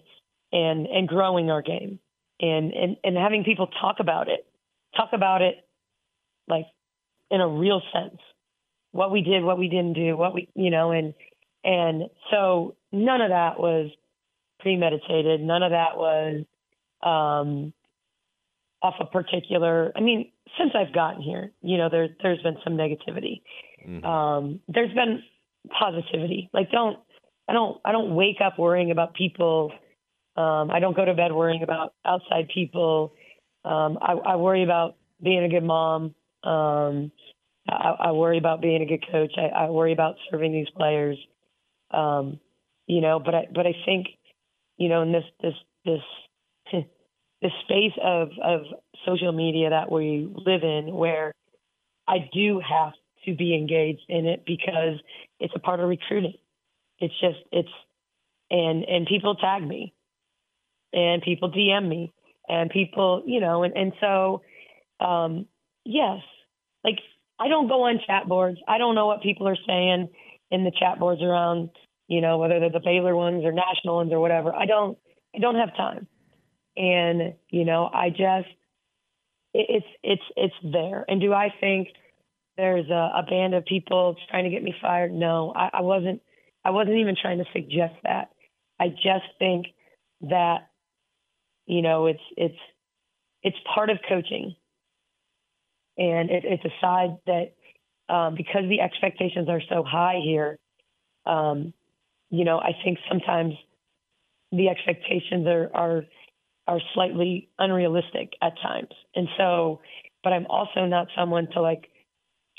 and 0.52 0.88
and 0.88 1.08
growing 1.08 1.50
our 1.50 1.62
game 1.62 2.00
and 2.40 2.74
and 2.74 2.98
and 3.04 3.18
having 3.18 3.44
people 3.44 3.68
talk 3.68 3.98
about 4.00 4.28
it 4.28 4.46
talk 4.96 5.10
about 5.14 5.42
it 5.42 5.56
like 6.48 6.66
in 7.32 7.42
a 7.42 7.48
real 7.48 7.82
sense 7.94 8.20
what 8.92 9.12
we 9.12 9.22
did 9.22 9.44
what 9.44 9.58
we 9.58 9.68
didn't 9.68 9.94
do 9.94 10.16
what 10.16 10.34
we 10.34 10.48
you 10.56 10.70
know 10.70 10.92
and 10.92 11.14
and 11.64 12.04
so 12.32 12.76
none 12.92 13.22
of 13.22 13.30
that 13.30 13.60
was 13.60 13.92
premeditated. 14.60 15.42
None 15.42 15.64
of 15.64 15.72
that 15.72 15.96
was 15.96 16.44
um, 17.04 17.74
off 18.82 18.96
a 19.00 19.06
particular. 19.06 19.92
I 19.96 20.02
mean, 20.02 20.32
since 20.58 20.72
I've 20.76 20.94
gotten 20.94 21.22
here, 21.22 21.52
you 21.62 21.78
know, 21.78 21.90
there 21.90 22.10
there's 22.22 22.42
been 22.42 22.58
some 22.64 22.74
negativity. 22.74 23.42
Mm-hmm. 23.88 24.06
Um, 24.06 24.60
there's 24.68 24.94
been 24.94 25.22
positivity. 25.70 26.50
Like 26.54 26.72
don't 26.72 26.98
I 27.48 27.54
don't 27.54 27.80
I 27.86 27.92
don't 27.92 28.16
wake 28.16 28.38
up 28.44 28.58
worrying 28.58 28.92
about 28.92 29.14
people. 29.14 29.72
Um, 30.38 30.70
I 30.70 30.80
don't 30.80 30.96
go 30.96 31.06
to 31.06 31.14
bed 31.14 31.32
worrying 31.32 31.64
about 31.64 31.94
outside 32.06 32.50
people. 32.54 33.14
Um, 33.64 33.98
I, 34.02 34.14
I 34.14 34.36
worry 34.36 34.64
about 34.64 34.96
being 35.24 35.44
a 35.44 35.50
good 35.50 35.64
mom. 35.64 36.14
Um, 36.44 37.12
I, 37.68 37.96
I 38.00 38.12
worry 38.12 38.38
about 38.38 38.62
being 38.62 38.82
a 38.82 38.86
good 38.86 39.04
coach. 39.12 39.34
I, 39.38 39.66
I 39.66 39.70
worry 39.70 39.94
about 39.94 40.16
serving 40.30 40.52
these 40.52 40.70
players. 40.76 41.18
Um, 41.92 42.40
you 42.88 43.02
know, 43.02 43.20
but 43.20 43.34
I 43.34 43.48
but 43.54 43.66
I 43.66 43.74
think, 43.86 44.08
you 44.78 44.90
know, 44.90 45.02
in 45.02 45.12
this 45.12 45.24
this 45.42 45.54
this 45.86 46.02
this 47.42 47.52
space 47.64 47.94
of 48.04 48.30
of 48.44 48.62
social 49.06 49.32
media 49.32 49.70
that 49.70 49.92
we 49.92 50.28
live 50.46 50.64
in, 50.64 50.94
where 50.94 51.34
I 52.08 52.30
do 52.34 52.62
have 52.68 52.94
to 53.26 53.36
be 53.36 53.56
engaged 53.56 54.06
in 54.10 54.26
it 54.26 54.44
because 54.46 55.00
it's 55.40 55.54
a 55.56 55.60
part 55.60 55.80
of 55.80 55.90
recruiting. 55.90 56.36
It's 57.00 57.14
just 57.20 57.38
it's 57.52 57.70
and 58.50 58.84
and 58.84 59.08
people 59.08 59.36
tag 59.36 59.68
me, 59.68 59.94
and 60.94 61.22
people 61.22 61.52
DM 61.52 61.88
me, 61.88 62.14
and 62.48 62.70
people 62.70 63.24
you 63.26 63.40
know, 63.40 63.64
and 63.64 63.76
and 63.76 63.94
so 64.00 64.42
um, 65.00 65.46
yes, 65.84 66.20
like 66.84 67.00
I 67.40 67.48
don't 67.48 67.68
go 67.68 67.84
on 67.84 68.00
chat 68.06 68.28
boards. 68.28 68.60
I 68.68 68.78
don't 68.78 68.96
know 68.96 69.08
what 69.08 69.22
people 69.22 69.48
are 69.48 69.58
saying 69.68 70.10
in 70.52 70.64
the 70.64 70.72
chat 70.72 71.00
boards 71.00 71.22
around, 71.22 71.70
you 72.08 72.22
know, 72.22 72.38
whether 72.38 72.60
they're 72.60 72.70
the 72.70 72.80
Baylor 72.80 73.16
ones 73.16 73.44
or 73.44 73.52
national 73.52 73.98
ones 73.98 74.12
or 74.14 74.20
whatever. 74.20 74.54
I 74.56 74.66
don't 74.66 74.98
I 75.36 75.40
don't 75.40 75.56
have 75.56 75.76
time. 75.76 76.08
And, 76.78 77.36
you 77.50 77.66
know, 77.66 77.90
I 77.92 78.10
just 78.10 78.50
it's 79.54 79.86
it's 80.04 80.22
it's 80.36 80.54
there. 80.64 81.06
And 81.08 81.20
do 81.20 81.34
I 81.34 81.54
think 81.60 81.90
there's 82.58 82.90
a, 82.90 83.12
a 83.18 83.24
band 83.30 83.54
of 83.54 83.66
people 83.66 84.16
trying 84.30 84.46
to 84.46 84.50
get 84.50 84.64
me 84.64 84.74
fired? 84.82 85.14
No, 85.14 85.54
I, 85.56 85.70
I 85.74 85.82
wasn't 85.82 86.22
I 86.64 86.72
wasn't 86.72 86.98
even 86.98 87.16
trying 87.22 87.38
to 87.40 87.46
suggest 87.54 87.96
that. 88.04 88.30
I 88.80 88.90
just 88.90 89.26
think 89.40 89.68
that, 90.22 90.70
you 91.66 91.82
know, 91.82 92.08
it's 92.08 92.22
it's 92.38 92.58
it's 93.44 93.58
part 93.74 93.90
of 93.90 93.98
coaching. 94.08 94.56
And 95.98 96.30
it, 96.30 96.44
it's 96.46 96.66
a 96.66 96.74
side 96.82 97.18
that 97.26 97.56
um, 98.14 98.36
because 98.36 98.64
the 98.68 98.82
expectations 98.82 99.48
are 99.50 99.62
so 99.70 99.84
high 99.84 100.20
here, 100.24 100.60
um, 101.26 101.74
you 102.30 102.44
know, 102.44 102.60
I 102.60 102.72
think 102.84 102.98
sometimes 103.08 103.54
the 104.52 104.70
expectations 104.70 105.48
are, 105.48 105.72
are 105.74 106.06
are 106.68 106.80
slightly 106.94 107.50
unrealistic 107.60 108.34
at 108.42 108.54
times. 108.62 108.90
And 109.16 109.28
so, 109.38 109.82
but 110.24 110.34
I'm 110.34 110.48
also 110.48 110.86
not 110.86 111.08
someone 111.16 111.48
to 111.54 111.62
like 111.62 111.90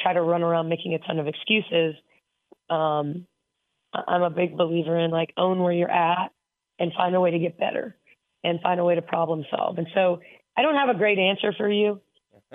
try 0.01 0.13
to 0.13 0.23
run 0.23 0.43
around 0.43 0.69
making 0.69 0.95
a 0.95 0.99
ton 0.99 1.19
of 1.19 1.27
excuses. 1.27 1.95
Um, 2.69 3.27
I'm 3.93 4.23
a 4.23 4.31
big 4.31 4.57
believer 4.57 4.99
in 4.99 5.11
like 5.11 5.33
own 5.37 5.61
where 5.61 5.73
you're 5.73 5.91
at 5.91 6.33
and 6.79 6.93
find 6.97 7.15
a 7.15 7.21
way 7.21 7.31
to 7.31 7.39
get 7.39 7.59
better 7.59 7.97
and 8.45 8.61
find 8.61 8.81
a 8.81 8.85
way 8.85 8.95
to 8.95 9.03
problem 9.03 9.45
solve. 9.51 9.79
And 9.79 9.87
so 9.95 10.21
I 10.57 10.63
don't 10.63 10.75
have 10.75 10.89
a 10.89 10.99
great 10.99 11.19
answer 11.19 11.53
for 11.57 11.71
you 11.71 12.01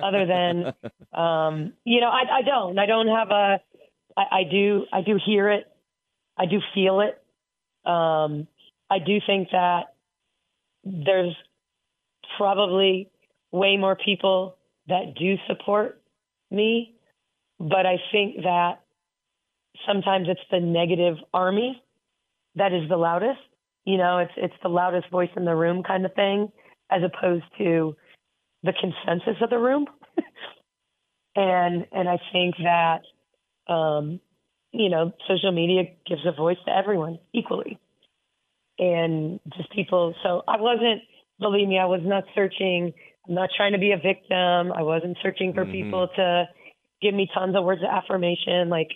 other 0.01 0.25
than 0.25 0.73
um, 1.19 1.73
you 1.83 2.01
know 2.01 2.09
I, 2.09 2.39
I 2.39 2.41
don't 2.43 2.77
I 2.79 2.85
don't 2.85 3.07
have 3.07 3.29
a 3.29 3.59
I, 4.17 4.21
I 4.31 4.43
do 4.49 4.85
I 4.91 5.01
do 5.01 5.19
hear 5.23 5.49
it 5.49 5.65
I 6.37 6.45
do 6.45 6.59
feel 6.73 7.01
it 7.01 7.21
um, 7.89 8.47
I 8.89 8.99
do 8.99 9.19
think 9.25 9.49
that 9.51 9.93
there's 10.83 11.35
probably 12.37 13.09
way 13.51 13.77
more 13.77 13.95
people 13.95 14.57
that 14.87 15.15
do 15.17 15.35
support 15.47 16.01
me 16.49 16.95
but 17.69 17.85
I 17.85 17.97
think 18.11 18.37
that 18.43 18.81
sometimes 19.87 20.27
it's 20.29 20.41
the 20.51 20.59
negative 20.59 21.17
army 21.33 21.81
that 22.55 22.73
is 22.73 22.89
the 22.89 22.97
loudest 22.97 23.39
you 23.85 23.97
know 23.97 24.19
it's 24.19 24.33
it's 24.37 24.53
the 24.61 24.69
loudest 24.69 25.09
voice 25.09 25.29
in 25.35 25.45
the 25.45 25.55
room 25.55 25.83
kind 25.83 26.05
of 26.05 26.13
thing 26.13 26.51
as 26.91 27.01
opposed 27.03 27.45
to 27.57 27.95
the 28.63 28.73
consensus 28.73 29.41
of 29.41 29.49
the 29.49 29.57
room. 29.57 29.85
and 31.35 31.87
and 31.91 32.09
I 32.09 32.19
think 32.31 32.55
that 32.57 33.01
um, 33.71 34.19
you 34.71 34.89
know, 34.89 35.11
social 35.27 35.51
media 35.51 35.83
gives 36.05 36.21
a 36.25 36.31
voice 36.31 36.57
to 36.65 36.75
everyone 36.75 37.19
equally. 37.33 37.79
And 38.79 39.39
just 39.55 39.71
people 39.71 40.13
so 40.23 40.43
I 40.47 40.59
wasn't 40.59 41.01
believe 41.39 41.67
me, 41.67 41.79
I 41.79 41.85
was 41.85 42.01
not 42.03 42.23
searching 42.35 42.93
I'm 43.27 43.35
not 43.35 43.49
trying 43.55 43.73
to 43.73 43.77
be 43.77 43.91
a 43.91 43.97
victim. 43.97 44.71
I 44.71 44.81
wasn't 44.81 45.17
searching 45.21 45.53
for 45.53 45.63
mm-hmm. 45.63 45.71
people 45.71 46.07
to 46.15 46.45
give 47.01 47.13
me 47.13 47.29
tons 47.33 47.55
of 47.55 47.63
words 47.63 47.81
of 47.81 47.89
affirmation. 47.89 48.69
Like 48.69 48.89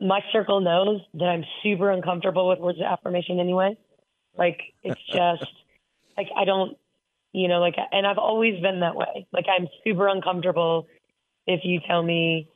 my 0.00 0.20
circle 0.32 0.60
knows 0.60 1.00
that 1.14 1.26
I'm 1.26 1.44
super 1.62 1.90
uncomfortable 1.90 2.48
with 2.48 2.58
words 2.58 2.78
of 2.78 2.86
affirmation 2.86 3.40
anyway. 3.40 3.76
Like 4.36 4.60
it's 4.82 5.00
just 5.12 5.50
like 6.16 6.28
I 6.36 6.44
don't 6.44 6.76
you 7.34 7.48
know, 7.48 7.58
like, 7.58 7.74
and 7.90 8.06
I've 8.06 8.16
always 8.16 8.62
been 8.62 8.80
that 8.80 8.94
way. 8.94 9.26
Like, 9.32 9.46
I'm 9.48 9.66
super 9.82 10.06
uncomfortable 10.06 10.86
if 11.48 11.60
you 11.64 11.80
tell 11.86 12.00
me 12.00 12.48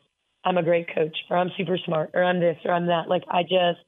I'm 0.45 0.57
a 0.57 0.63
great 0.63 0.87
coach 0.95 1.17
or 1.29 1.37
I'm 1.37 1.51
super 1.59 1.77
smart 1.85 2.13
or 2.15 2.23
I'm 2.23 2.39
this 2.39 2.57
or 2.65 2.73
I'm 2.73 2.87
that. 2.87 3.09
Like, 3.09 3.25
I 3.29 3.43
just, 3.43 3.81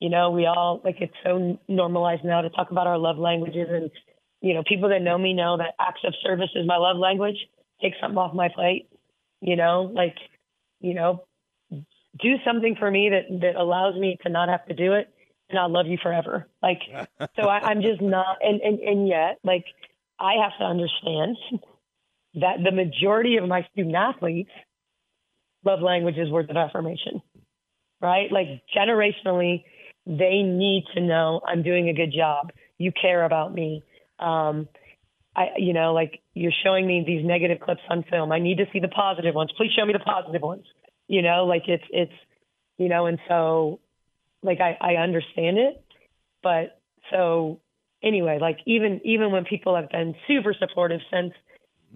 you 0.00 0.10
know, 0.10 0.32
we 0.32 0.46
all, 0.46 0.80
like, 0.84 0.96
it's 1.00 1.14
so 1.24 1.60
normalized 1.68 2.24
now 2.24 2.40
to 2.40 2.50
talk 2.50 2.72
about 2.72 2.88
our 2.88 2.98
love 2.98 3.16
languages. 3.16 3.68
And, 3.70 3.92
you 4.40 4.54
know, 4.54 4.64
people 4.68 4.88
that 4.88 5.02
know 5.02 5.16
me 5.16 5.34
know 5.34 5.56
that 5.56 5.76
acts 5.78 6.00
of 6.04 6.14
service 6.20 6.50
is 6.56 6.66
my 6.66 6.78
love 6.78 6.96
language. 6.96 7.36
Take 7.80 7.92
something 8.00 8.18
off 8.18 8.34
my 8.34 8.48
plate, 8.52 8.88
you 9.44 9.56
know, 9.56 9.90
like, 9.94 10.16
you 10.80 10.94
know, 10.94 11.24
do 11.70 12.36
something 12.44 12.76
for 12.78 12.90
me 12.90 13.10
that, 13.10 13.40
that 13.40 13.56
allows 13.60 13.94
me 13.94 14.16
to 14.22 14.30
not 14.30 14.48
have 14.48 14.64
to 14.66 14.74
do 14.74 14.94
it 14.94 15.08
and 15.50 15.58
I'll 15.58 15.70
love 15.70 15.86
you 15.86 15.98
forever. 16.02 16.48
Like, 16.62 16.80
so 17.36 17.42
I, 17.42 17.58
I'm 17.58 17.82
just 17.82 18.00
not, 18.00 18.38
and, 18.40 18.60
and, 18.62 18.78
and 18.80 19.06
yet, 19.06 19.38
like, 19.44 19.66
I 20.18 20.34
have 20.42 20.52
to 20.58 20.64
understand 20.64 21.36
that 22.34 22.56
the 22.64 22.72
majority 22.72 23.36
of 23.36 23.46
my 23.46 23.66
student 23.72 23.94
athletes 23.94 24.50
love 25.64 25.80
languages, 25.80 26.30
words 26.30 26.48
of 26.50 26.56
affirmation, 26.56 27.20
right? 28.00 28.30
Like 28.30 28.62
generationally, 28.76 29.64
they 30.06 30.42
need 30.42 30.84
to 30.94 31.00
know 31.00 31.40
I'm 31.46 31.62
doing 31.62 31.88
a 31.88 31.94
good 31.94 32.12
job. 32.16 32.52
You 32.78 32.92
care 32.92 33.24
about 33.24 33.52
me. 33.52 33.82
Um, 34.18 34.68
I, 35.36 35.48
you 35.56 35.72
know, 35.72 35.92
like 35.92 36.20
you're 36.34 36.52
showing 36.64 36.86
me 36.86 37.04
these 37.06 37.24
negative 37.24 37.60
clips 37.60 37.82
on 37.90 38.04
film. 38.10 38.30
I 38.32 38.38
need 38.38 38.58
to 38.58 38.66
see 38.72 38.80
the 38.80 38.88
positive 38.88 39.34
ones. 39.34 39.50
Please 39.56 39.72
show 39.76 39.84
me 39.84 39.92
the 39.92 39.98
positive 39.98 40.42
ones. 40.42 40.64
You 41.08 41.22
know, 41.22 41.44
like 41.44 41.64
it's, 41.66 41.84
it's, 41.90 42.12
you 42.78 42.88
know, 42.88 43.06
and 43.06 43.18
so 43.28 43.80
like 44.44 44.60
I, 44.60 44.76
I 44.80 44.94
understand 44.96 45.58
it, 45.58 45.82
but 46.42 46.80
so 47.10 47.60
anyway, 48.02 48.38
like 48.40 48.58
even 48.66 49.00
even 49.04 49.32
when 49.32 49.44
people 49.44 49.74
have 49.74 49.88
been 49.90 50.14
super 50.28 50.54
supportive 50.58 51.00
since 51.10 51.32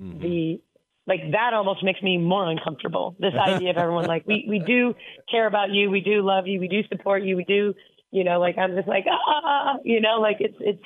mm-hmm. 0.01 0.21
the 0.21 0.61
like 1.07 1.21
that 1.33 1.55
almost 1.55 1.85
makes 1.85 2.03
me 2.03 2.19
more 2.19 2.49
uncomfortable. 2.49 3.15
This 3.21 3.35
idea 3.39 3.71
of 3.71 3.77
everyone 3.77 4.07
like 4.07 4.27
we 4.27 4.47
we 4.49 4.59
do 4.59 4.95
care 5.31 5.47
about 5.47 5.71
you, 5.71 5.91
we 5.91 6.01
do 6.01 6.23
love 6.23 6.47
you, 6.47 6.59
we 6.59 6.69
do 6.69 6.83
support 6.89 7.23
you, 7.23 7.37
we 7.37 7.45
do, 7.45 7.75
you 8.11 8.25
know, 8.25 8.41
like 8.41 8.57
I'm 8.59 8.75
just 8.75 8.89
like 8.89 9.05
ah, 9.11 9.77
you 9.85 10.01
know, 10.01 10.21
like 10.21 10.39
it's 10.41 10.57
it's 10.61 10.85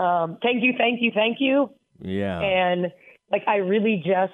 um 0.00 0.38
thank 0.42 0.62
you, 0.62 0.72
thank 0.76 1.00
you, 1.02 1.10
thank 1.14 1.38
you. 1.40 1.70
Yeah. 2.00 2.40
And 2.40 2.92
like 3.30 3.42
I 3.46 3.56
really 3.56 4.02
just 4.04 4.32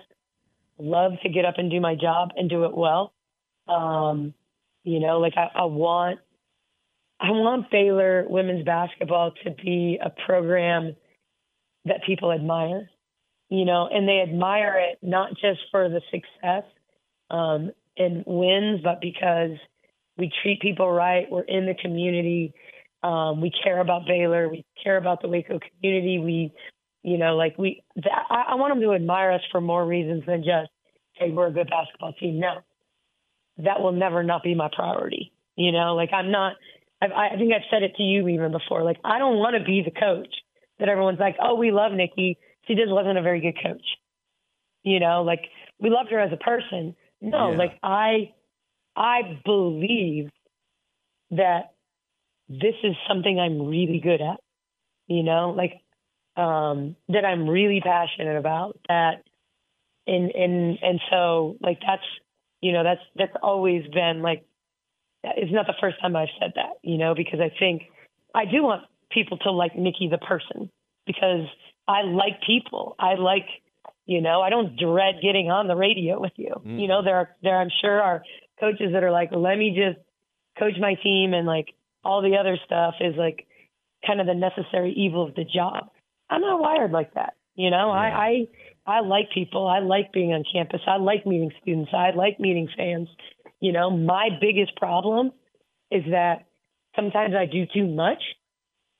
love 0.78 1.12
to 1.22 1.28
get 1.28 1.44
up 1.44 1.54
and 1.58 1.70
do 1.70 1.80
my 1.80 1.94
job 1.94 2.30
and 2.36 2.48
do 2.48 2.64
it 2.64 2.76
well. 2.76 3.12
Um, 3.68 4.34
you 4.84 5.00
know, 5.00 5.18
like 5.18 5.34
I, 5.36 5.50
I 5.54 5.64
want 5.64 6.20
I 7.18 7.30
want 7.30 7.70
Baylor 7.70 8.26
women's 8.28 8.64
basketball 8.64 9.32
to 9.44 9.50
be 9.50 9.98
a 10.02 10.10
program 10.26 10.96
that 11.86 12.04
people 12.06 12.30
admire, 12.30 12.90
you 13.48 13.64
know, 13.64 13.88
and 13.90 14.06
they 14.06 14.20
admire 14.20 14.78
it 14.78 14.98
not 15.02 15.30
just 15.30 15.60
for 15.70 15.88
the 15.88 16.02
success, 16.10 16.64
um, 17.30 17.70
and 17.96 18.22
wins, 18.26 18.80
but 18.82 19.00
because 19.00 19.56
we 20.18 20.30
treat 20.42 20.60
people 20.60 20.90
right. 20.90 21.26
We're 21.30 21.42
in 21.42 21.66
the 21.66 21.74
community. 21.74 22.52
Um, 23.06 23.40
we 23.40 23.52
care 23.62 23.80
about 23.80 24.02
Baylor. 24.06 24.48
We 24.48 24.64
care 24.82 24.96
about 24.96 25.22
the 25.22 25.28
Waco 25.28 25.60
community. 25.60 26.18
We, 26.18 26.52
you 27.02 27.18
know, 27.18 27.36
like 27.36 27.56
we. 27.56 27.84
That, 27.96 28.26
I, 28.28 28.52
I 28.52 28.54
want 28.56 28.74
them 28.74 28.82
to 28.82 28.94
admire 28.94 29.30
us 29.30 29.42
for 29.52 29.60
more 29.60 29.86
reasons 29.86 30.24
than 30.26 30.38
just, 30.42 30.70
hey, 31.12 31.30
we're 31.30 31.46
a 31.46 31.52
good 31.52 31.70
basketball 31.70 32.14
team. 32.14 32.40
No, 32.40 32.56
that 33.58 33.80
will 33.80 33.92
never 33.92 34.24
not 34.24 34.42
be 34.42 34.56
my 34.56 34.68
priority. 34.74 35.32
You 35.54 35.70
know, 35.70 35.94
like 35.94 36.12
I'm 36.12 36.32
not. 36.32 36.54
I've, 37.00 37.12
I 37.12 37.36
think 37.36 37.52
I've 37.52 37.68
said 37.70 37.84
it 37.84 37.94
to 37.96 38.02
you 38.02 38.26
even 38.28 38.50
before. 38.50 38.82
Like 38.82 38.98
I 39.04 39.18
don't 39.18 39.38
want 39.38 39.56
to 39.56 39.64
be 39.64 39.82
the 39.84 39.92
coach 39.92 40.34
that 40.80 40.88
everyone's 40.88 41.20
like, 41.20 41.36
oh, 41.40 41.54
we 41.54 41.70
love 41.70 41.92
Nicki. 41.92 42.38
She 42.66 42.74
just 42.74 42.90
wasn't 42.90 43.18
a 43.18 43.22
very 43.22 43.40
good 43.40 43.56
coach. 43.62 43.84
You 44.82 44.98
know, 44.98 45.22
like 45.22 45.42
we 45.78 45.90
loved 45.90 46.10
her 46.10 46.18
as 46.18 46.32
a 46.32 46.36
person. 46.36 46.96
No, 47.20 47.52
yeah. 47.52 47.56
like 47.56 47.78
I, 47.84 48.32
I 48.96 49.40
believe 49.44 50.30
that 51.30 51.75
this 52.48 52.74
is 52.82 52.94
something 53.08 53.38
I'm 53.38 53.66
really 53.66 54.00
good 54.02 54.20
at. 54.20 54.40
You 55.06 55.22
know, 55.22 55.54
like 55.56 55.80
um, 56.36 56.96
that 57.08 57.24
I'm 57.24 57.48
really 57.48 57.80
passionate 57.80 58.36
about. 58.36 58.78
That, 58.88 59.22
and 60.06 60.30
and 60.30 60.78
and 60.82 61.00
so 61.10 61.56
like 61.60 61.80
that's 61.86 62.02
you 62.60 62.72
know 62.72 62.82
that's 62.84 63.00
that's 63.16 63.36
always 63.42 63.82
been 63.92 64.22
like 64.22 64.44
it's 65.24 65.52
not 65.52 65.66
the 65.66 65.74
first 65.80 66.00
time 66.00 66.16
I've 66.16 66.28
said 66.40 66.52
that. 66.56 66.78
You 66.82 66.98
know, 66.98 67.14
because 67.14 67.40
I 67.40 67.50
think 67.58 67.82
I 68.34 68.44
do 68.44 68.62
want 68.62 68.82
people 69.10 69.38
to 69.38 69.50
like 69.50 69.76
Nicki 69.76 70.08
the 70.10 70.18
person 70.18 70.70
because 71.06 71.46
I 71.88 72.02
like 72.02 72.42
people. 72.46 72.96
I 72.98 73.14
like, 73.14 73.46
you 74.06 74.20
know, 74.20 74.40
I 74.40 74.50
don't 74.50 74.76
dread 74.76 75.16
getting 75.22 75.50
on 75.50 75.68
the 75.68 75.76
radio 75.76 76.20
with 76.20 76.32
you. 76.36 76.54
Mm. 76.64 76.80
You 76.80 76.88
know, 76.88 77.02
there 77.02 77.16
are 77.16 77.36
there 77.42 77.58
I'm 77.58 77.70
sure 77.80 78.00
are 78.00 78.22
coaches 78.60 78.90
that 78.92 79.02
are 79.02 79.12
like, 79.12 79.30
let 79.32 79.56
me 79.56 79.76
just 79.76 80.04
coach 80.58 80.74
my 80.80 80.94
team 81.02 81.34
and 81.34 81.46
like 81.46 81.68
all 82.06 82.22
the 82.22 82.36
other 82.38 82.56
stuff 82.64 82.94
is 83.00 83.14
like 83.16 83.46
kind 84.06 84.20
of 84.20 84.26
the 84.26 84.34
necessary 84.34 84.92
evil 84.96 85.26
of 85.26 85.34
the 85.34 85.44
job. 85.44 85.90
I'm 86.30 86.40
not 86.40 86.60
wired 86.60 86.92
like 86.92 87.14
that. 87.14 87.34
You 87.54 87.70
know, 87.70 87.92
yeah. 87.92 88.00
I, 88.00 88.46
I 88.86 88.98
I 88.98 89.00
like 89.00 89.30
people. 89.34 89.66
I 89.66 89.80
like 89.80 90.12
being 90.12 90.32
on 90.32 90.44
campus. 90.52 90.80
I 90.86 90.98
like 90.98 91.26
meeting 91.26 91.50
students. 91.60 91.90
I 91.92 92.10
like 92.14 92.38
meeting 92.38 92.68
fans. 92.76 93.08
You 93.60 93.72
know, 93.72 93.90
my 93.90 94.28
biggest 94.40 94.76
problem 94.76 95.32
is 95.90 96.04
that 96.10 96.46
sometimes 96.94 97.34
I 97.34 97.46
do 97.46 97.64
too 97.74 97.86
much 97.86 98.22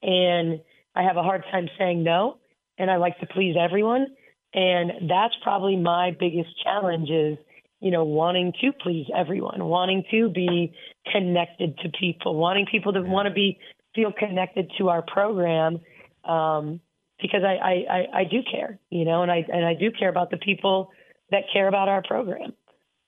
and 0.03 0.61
I 0.95 1.03
have 1.03 1.17
a 1.17 1.23
hard 1.23 1.45
time 1.51 1.69
saying 1.79 2.03
no, 2.03 2.39
and 2.79 2.91
I 2.91 2.97
like 2.97 3.19
to 3.21 3.27
please 3.27 3.55
everyone. 3.59 4.07
And 4.55 5.09
that's 5.09 5.35
probably 5.43 5.77
my 5.77 6.17
biggest 6.19 6.49
challenge 6.65 7.11
is, 7.11 7.39
you 7.81 7.91
know, 7.91 8.05
wanting 8.05 8.53
to 8.61 8.73
please 8.73 9.07
everyone, 9.15 9.65
wanting 9.65 10.05
to 10.11 10.31
be 10.31 10.73
connected 11.13 11.79
to 11.79 11.91
people, 11.99 12.35
wanting 12.37 12.67
people 12.71 12.93
to 12.93 13.03
want 13.03 13.29
to 13.29 13.35
be 13.35 13.59
feel 13.95 14.13
connected 14.13 14.71
to 14.79 14.89
our 14.89 15.03
program. 15.03 15.81
Um, 16.25 16.81
because 17.21 17.41
I, 17.45 17.55
I, 17.55 17.73
I, 17.73 18.21
I 18.21 18.25
do 18.25 18.41
care, 18.51 18.79
you 18.91 19.07
know, 19.07 19.23
and 19.23 19.33
I 19.33 19.45
and 19.51 19.65
I 19.65 19.75
do 19.75 19.91
care 19.91 20.09
about 20.09 20.31
the 20.31 20.37
people 20.37 20.91
that 21.31 21.45
care 21.53 21.69
about 21.69 21.89
our 21.89 22.03
program. 22.03 22.53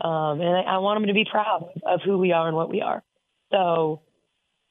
Um, 0.00 0.40
and 0.40 0.48
I, 0.48 0.60
I 0.62 0.78
want 0.78 1.00
them 1.00 1.08
to 1.08 1.14
be 1.14 1.26
proud 1.30 1.68
of 1.84 2.00
who 2.04 2.18
we 2.18 2.32
are 2.32 2.46
and 2.46 2.56
what 2.56 2.70
we 2.70 2.80
are. 2.80 3.02
So 3.50 4.02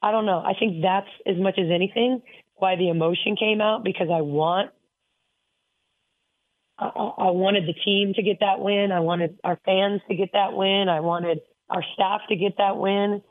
I 0.02 0.10
don't 0.10 0.26
know. 0.26 0.38
I 0.38 0.54
think 0.58 0.82
that's 0.82 1.08
as 1.26 1.36
much 1.36 1.58
as 1.58 1.66
anything 1.72 2.22
why 2.56 2.76
the 2.76 2.88
emotion 2.88 3.36
came 3.38 3.60
out 3.60 3.84
because 3.84 4.08
I 4.12 4.22
want 4.22 4.70
I, 6.78 6.86
I 6.86 7.30
wanted 7.30 7.64
the 7.66 7.72
team 7.72 8.14
to 8.14 8.22
get 8.22 8.40
that 8.40 8.60
win. 8.60 8.92
I 8.92 9.00
wanted 9.00 9.38
our 9.42 9.58
fans 9.64 10.00
to 10.08 10.14
get 10.14 10.30
that 10.32 10.52
win. 10.52 10.88
I 10.88 11.00
wanted 11.00 11.40
our 11.68 11.82
staff 11.94 12.22
to 12.28 12.36
get 12.36 12.56
that 12.58 12.76
win. 12.76 13.22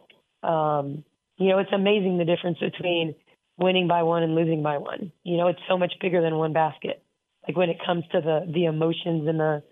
Um, 0.44 1.04
you 1.38 1.50
know, 1.50 1.60
it's 1.60 1.72
amazing 1.74 2.18
the 2.18 2.26
difference 2.26 2.60
between 2.60 3.16
winning 3.58 3.88
by 3.88 4.04
one 4.04 4.24
and 4.24 4.36
losing 4.36 4.64
by 4.64 4.78
one. 4.78 5.12
You 5.24 5.38
know, 5.38 5.48
it's 5.48 5.60
so 5.70 5.78
much 5.78 5.94
bigger 6.02 6.22
than 6.22 6.36
one 6.36 6.54
basket. 6.54 7.04
Like 7.48 7.56
when 7.56 7.70
it 7.70 7.78
comes 7.86 8.04
to 8.12 8.22
the 8.22 8.52
the 8.54 8.66
emotions 8.66 9.28
and 9.28 9.40
the 9.40 9.64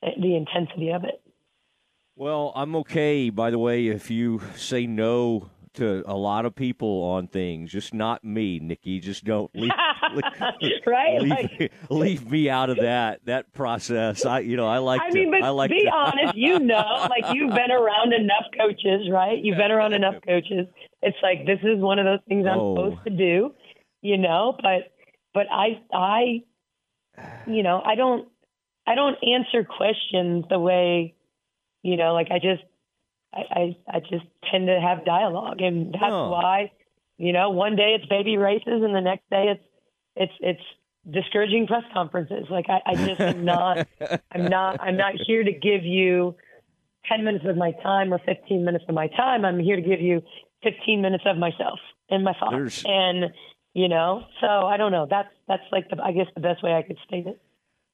the 0.00 0.36
intensity 0.36 0.90
of 0.90 1.04
it. 1.04 1.20
Well, 2.16 2.52
I'm 2.56 2.74
okay. 2.76 3.30
By 3.30 3.50
the 3.50 3.58
way, 3.58 3.88
if 3.88 4.10
you 4.10 4.40
say 4.56 4.86
no 4.86 5.50
to 5.74 6.02
a 6.06 6.16
lot 6.16 6.46
of 6.46 6.54
people 6.54 7.02
on 7.04 7.28
things, 7.28 7.70
just 7.70 7.92
not 7.92 8.24
me, 8.24 8.58
Nicki. 8.58 8.98
Just 8.98 9.24
don't 9.24 9.54
leave, 9.54 9.64
leave 9.64 9.72
right. 10.86 11.20
Leave, 11.20 11.30
like, 11.30 11.72
leave, 11.90 12.30
me 12.30 12.48
out 12.48 12.70
of 12.70 12.78
that 12.78 13.24
that 13.26 13.52
process. 13.52 14.24
I, 14.24 14.40
you 14.40 14.56
know, 14.56 14.66
I 14.66 14.78
like. 14.78 15.00
I 15.00 15.10
to, 15.10 15.14
mean, 15.14 15.30
but 15.30 15.42
I 15.42 15.50
like 15.50 15.70
be 15.70 15.84
to, 15.84 15.90
honest. 15.90 16.36
You 16.36 16.58
know, 16.58 17.08
like 17.08 17.34
you've 17.34 17.54
been 17.54 17.70
around 17.70 18.12
enough 18.12 18.46
coaches, 18.56 19.08
right? 19.10 19.38
You've 19.42 19.58
been 19.58 19.70
around 19.70 19.94
enough 19.94 20.16
coaches. 20.26 20.66
It's 21.02 21.18
like 21.22 21.46
this 21.46 21.60
is 21.62 21.80
one 21.80 21.98
of 21.98 22.04
those 22.04 22.20
things 22.28 22.46
I'm 22.46 22.58
oh. 22.58 22.74
supposed 22.74 23.04
to 23.04 23.10
do, 23.10 23.54
you 24.02 24.18
know. 24.18 24.56
But 24.60 24.92
but 25.34 25.46
I 25.50 25.80
I, 25.92 26.42
you 27.46 27.62
know, 27.62 27.82
I 27.84 27.94
don't 27.94 28.28
I 28.86 28.94
don't 28.94 29.16
answer 29.22 29.64
questions 29.64 30.46
the 30.48 30.58
way, 30.58 31.14
you 31.82 31.96
know, 31.96 32.14
like 32.14 32.28
I 32.30 32.38
just 32.38 32.62
I, 33.32 33.40
I, 33.50 33.76
I 33.96 34.00
just 34.00 34.24
tend 34.50 34.68
to 34.68 34.80
have 34.80 35.04
dialogue, 35.04 35.60
and 35.60 35.92
that's 35.92 36.04
oh. 36.04 36.30
why, 36.30 36.72
you 37.18 37.32
know, 37.32 37.50
one 37.50 37.76
day 37.76 37.94
it's 37.94 38.06
baby 38.06 38.36
races, 38.36 38.64
and 38.66 38.94
the 38.94 39.00
next 39.00 39.28
day 39.30 39.54
it's 39.54 39.67
it's 40.18 40.32
it's 40.40 40.62
discouraging 41.10 41.66
press 41.66 41.84
conferences. 41.94 42.46
Like 42.50 42.66
I, 42.68 42.80
I 42.84 42.94
just 42.94 43.20
am 43.20 43.44
not, 43.44 43.86
I'm 44.32 44.46
not, 44.46 44.80
I'm 44.80 44.96
not 44.96 45.14
here 45.26 45.42
to 45.42 45.52
give 45.52 45.84
you 45.84 46.34
ten 47.08 47.24
minutes 47.24 47.44
of 47.48 47.56
my 47.56 47.72
time 47.82 48.12
or 48.12 48.18
fifteen 48.18 48.64
minutes 48.64 48.84
of 48.88 48.94
my 48.94 49.08
time. 49.08 49.44
I'm 49.44 49.58
here 49.58 49.76
to 49.76 49.82
give 49.82 50.00
you 50.00 50.22
fifteen 50.62 51.00
minutes 51.00 51.24
of 51.26 51.38
myself 51.38 51.78
and 52.10 52.24
my 52.24 52.34
thoughts, 52.38 52.52
There's... 52.52 52.84
and 52.84 53.32
you 53.74 53.88
know, 53.88 54.24
so 54.40 54.46
I 54.46 54.76
don't 54.76 54.92
know. 54.92 55.06
That's 55.08 55.28
that's 55.46 55.62
like 55.72 55.88
the, 55.88 56.02
I 56.02 56.12
guess 56.12 56.26
the 56.34 56.40
best 56.40 56.62
way 56.62 56.74
I 56.74 56.82
could 56.82 56.98
state 57.06 57.26
it. 57.26 57.40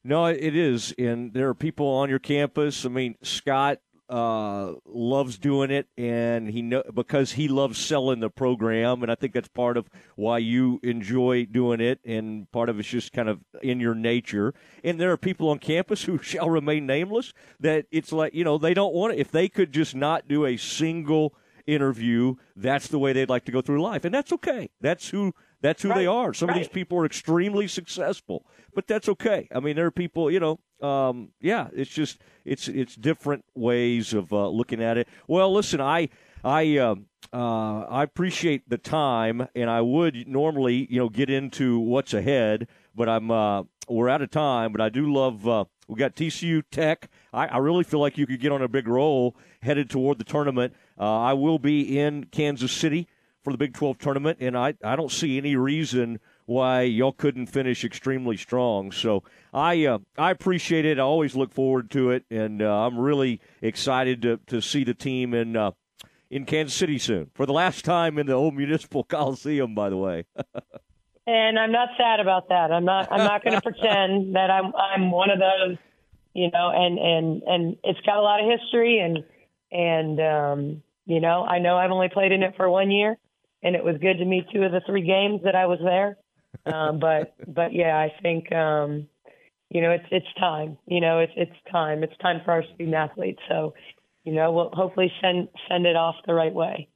No, 0.06 0.26
it 0.26 0.54
is, 0.54 0.94
and 0.98 1.32
there 1.32 1.48
are 1.48 1.54
people 1.54 1.86
on 1.86 2.10
your 2.10 2.18
campus. 2.18 2.84
I 2.84 2.90
mean, 2.90 3.16
Scott 3.22 3.78
uh, 4.08 4.74
loves 4.86 5.38
doing 5.38 5.70
it, 5.70 5.88
and 5.96 6.48
he 6.48 6.62
know 6.62 6.82
because 6.94 7.32
he 7.32 7.48
loves 7.48 7.78
selling 7.78 8.20
the 8.20 8.30
program, 8.30 9.02
and 9.02 9.10
I 9.10 9.14
think 9.14 9.32
that's 9.32 9.48
part 9.48 9.76
of 9.76 9.88
why 10.16 10.38
you 10.38 10.80
enjoy 10.82 11.46
doing 11.46 11.80
it, 11.80 12.00
and 12.04 12.50
part 12.52 12.68
of 12.68 12.78
it's 12.78 12.88
just 12.88 13.12
kind 13.12 13.28
of 13.28 13.40
in 13.62 13.80
your 13.80 13.94
nature. 13.94 14.54
And 14.82 15.00
there 15.00 15.10
are 15.12 15.16
people 15.16 15.48
on 15.48 15.58
campus 15.58 16.04
who 16.04 16.18
shall 16.22 16.50
remain 16.50 16.86
nameless 16.86 17.32
that 17.60 17.86
it's 17.90 18.12
like 18.12 18.34
you 18.34 18.44
know 18.44 18.58
they 18.58 18.74
don't 18.74 18.94
want 18.94 19.14
it 19.14 19.20
if 19.20 19.30
they 19.30 19.48
could 19.48 19.72
just 19.72 19.94
not 19.94 20.28
do 20.28 20.44
a 20.44 20.56
single 20.56 21.34
interview. 21.66 22.34
That's 22.54 22.88
the 22.88 22.98
way 22.98 23.12
they'd 23.12 23.30
like 23.30 23.46
to 23.46 23.52
go 23.52 23.62
through 23.62 23.82
life, 23.82 24.04
and 24.04 24.14
that's 24.14 24.32
okay. 24.32 24.70
That's 24.80 25.08
who 25.08 25.34
that's 25.64 25.82
who 25.82 25.88
right. 25.88 25.96
they 25.96 26.06
are. 26.06 26.34
Some 26.34 26.48
right. 26.48 26.58
of 26.58 26.60
these 26.60 26.68
people 26.68 26.98
are 26.98 27.06
extremely 27.06 27.68
successful, 27.68 28.44
but 28.74 28.86
that's 28.86 29.08
okay. 29.08 29.48
I 29.54 29.60
mean, 29.60 29.76
there 29.76 29.86
are 29.86 29.90
people, 29.90 30.30
you 30.30 30.38
know, 30.38 30.60
um, 30.84 31.30
yeah, 31.40 31.68
it's 31.72 31.90
just 31.90 32.18
it's 32.44 32.68
it's 32.68 32.94
different 32.94 33.44
ways 33.54 34.12
of 34.12 34.32
uh, 34.32 34.48
looking 34.48 34.82
at 34.82 34.98
it. 34.98 35.08
Well, 35.26 35.52
listen, 35.52 35.80
I 35.80 36.10
I 36.44 36.76
uh, 36.76 36.96
uh, 37.32 37.80
I 37.82 38.02
appreciate 38.02 38.68
the 38.68 38.78
time, 38.78 39.48
and 39.54 39.70
I 39.70 39.80
would 39.80 40.28
normally 40.28 40.86
you 40.90 40.98
know 40.98 41.08
get 41.08 41.30
into 41.30 41.78
what's 41.78 42.12
ahead, 42.12 42.68
but 42.94 43.08
I'm 43.08 43.30
uh, 43.30 43.62
we're 43.88 44.08
out 44.08 44.22
of 44.22 44.30
time. 44.30 44.72
But 44.72 44.80
I 44.80 44.90
do 44.90 45.12
love 45.12 45.48
uh, 45.48 45.64
we 45.88 45.96
got 45.96 46.14
TCU 46.14 46.62
Tech. 46.70 47.10
I, 47.32 47.46
I, 47.46 47.58
really 47.58 47.84
feel 47.84 48.00
like 48.00 48.18
you 48.18 48.26
could 48.26 48.40
get 48.40 48.52
on 48.52 48.62
a 48.62 48.68
big 48.68 48.88
roll 48.88 49.36
headed 49.62 49.90
toward 49.90 50.18
the 50.18 50.24
tournament. 50.24 50.74
Uh, 50.98 51.20
I 51.20 51.32
will 51.32 51.58
be 51.58 51.98
in 51.98 52.24
Kansas 52.24 52.72
City 52.72 53.08
for 53.42 53.52
the 53.52 53.58
Big 53.58 53.74
12 53.74 53.98
tournament, 53.98 54.38
and 54.40 54.56
I 54.56 54.74
I 54.84 54.96
don't 54.96 55.10
see 55.10 55.38
any 55.38 55.56
reason 55.56 56.20
why 56.46 56.82
y'all 56.82 57.12
couldn't 57.12 57.46
finish 57.46 57.84
extremely 57.84 58.36
strong. 58.36 58.92
So 58.92 59.22
I 59.52 59.86
uh, 59.86 59.98
I 60.18 60.30
appreciate 60.30 60.84
it. 60.84 60.98
I 60.98 61.02
always 61.02 61.34
look 61.34 61.52
forward 61.52 61.90
to 61.92 62.10
it, 62.10 62.24
and 62.30 62.62
uh, 62.62 62.86
I'm 62.86 62.98
really 62.98 63.40
excited 63.62 64.22
to, 64.22 64.38
to 64.48 64.60
see 64.60 64.84
the 64.84 64.94
team 64.94 65.34
in 65.34 65.56
uh, 65.56 65.72
in 66.30 66.44
Kansas 66.44 66.76
City 66.76 66.98
soon 66.98 67.30
for 67.34 67.46
the 67.46 67.52
last 67.52 67.84
time 67.84 68.18
in 68.18 68.26
the 68.26 68.32
old 68.32 68.54
Municipal 68.54 69.04
Coliseum. 69.08 69.74
By 69.74 69.90
the 69.90 69.96
way. 69.96 70.24
and 71.26 71.58
I'm 71.58 71.72
not 71.72 71.90
sad 71.96 72.20
about 72.20 72.48
that. 72.48 72.72
I'm 72.72 72.84
not. 72.84 73.10
I'm 73.10 73.24
not 73.24 73.44
going 73.44 73.54
to 73.54 73.62
pretend 73.62 74.34
that 74.36 74.50
I'm. 74.50 74.72
I'm 74.74 75.10
one 75.10 75.30
of 75.30 75.38
those. 75.38 75.78
You 76.34 76.50
know, 76.50 76.72
and 76.74 76.98
and 76.98 77.42
and 77.46 77.76
it's 77.84 78.00
got 78.00 78.16
a 78.16 78.20
lot 78.20 78.40
of 78.40 78.50
history, 78.50 78.98
and 78.98 79.18
and 79.70 80.20
um, 80.20 80.82
you 81.06 81.20
know, 81.20 81.44
I 81.44 81.60
know 81.60 81.76
I've 81.76 81.92
only 81.92 82.08
played 82.08 82.32
in 82.32 82.42
it 82.42 82.54
for 82.56 82.68
one 82.68 82.90
year, 82.90 83.16
and 83.62 83.76
it 83.76 83.84
was 83.84 83.98
good 83.98 84.18
to 84.18 84.24
meet 84.24 84.46
two 84.52 84.64
of 84.64 84.72
the 84.72 84.80
three 84.84 85.06
games 85.06 85.42
that 85.44 85.54
I 85.54 85.66
was 85.66 85.78
there 85.80 86.18
um, 86.66 86.98
but 86.98 87.34
but 87.46 87.72
yeah, 87.72 87.96
I 87.96 88.12
think 88.22 88.50
um, 88.52 89.08
you 89.70 89.80
know 89.80 89.90
it's 89.90 90.06
it's 90.10 90.26
time. 90.38 90.78
You 90.86 91.00
know 91.00 91.20
it's 91.20 91.32
it's 91.36 91.56
time. 91.70 92.02
It's 92.02 92.16
time 92.18 92.40
for 92.44 92.52
our 92.52 92.64
student 92.74 92.94
athletes. 92.94 93.40
So 93.48 93.74
you 94.24 94.32
know 94.32 94.52
we'll 94.52 94.70
hopefully 94.72 95.12
send 95.20 95.48
send 95.68 95.86
it 95.86 95.96
off 95.96 96.16
the 96.26 96.34
right 96.34 96.54
way. 96.54 96.88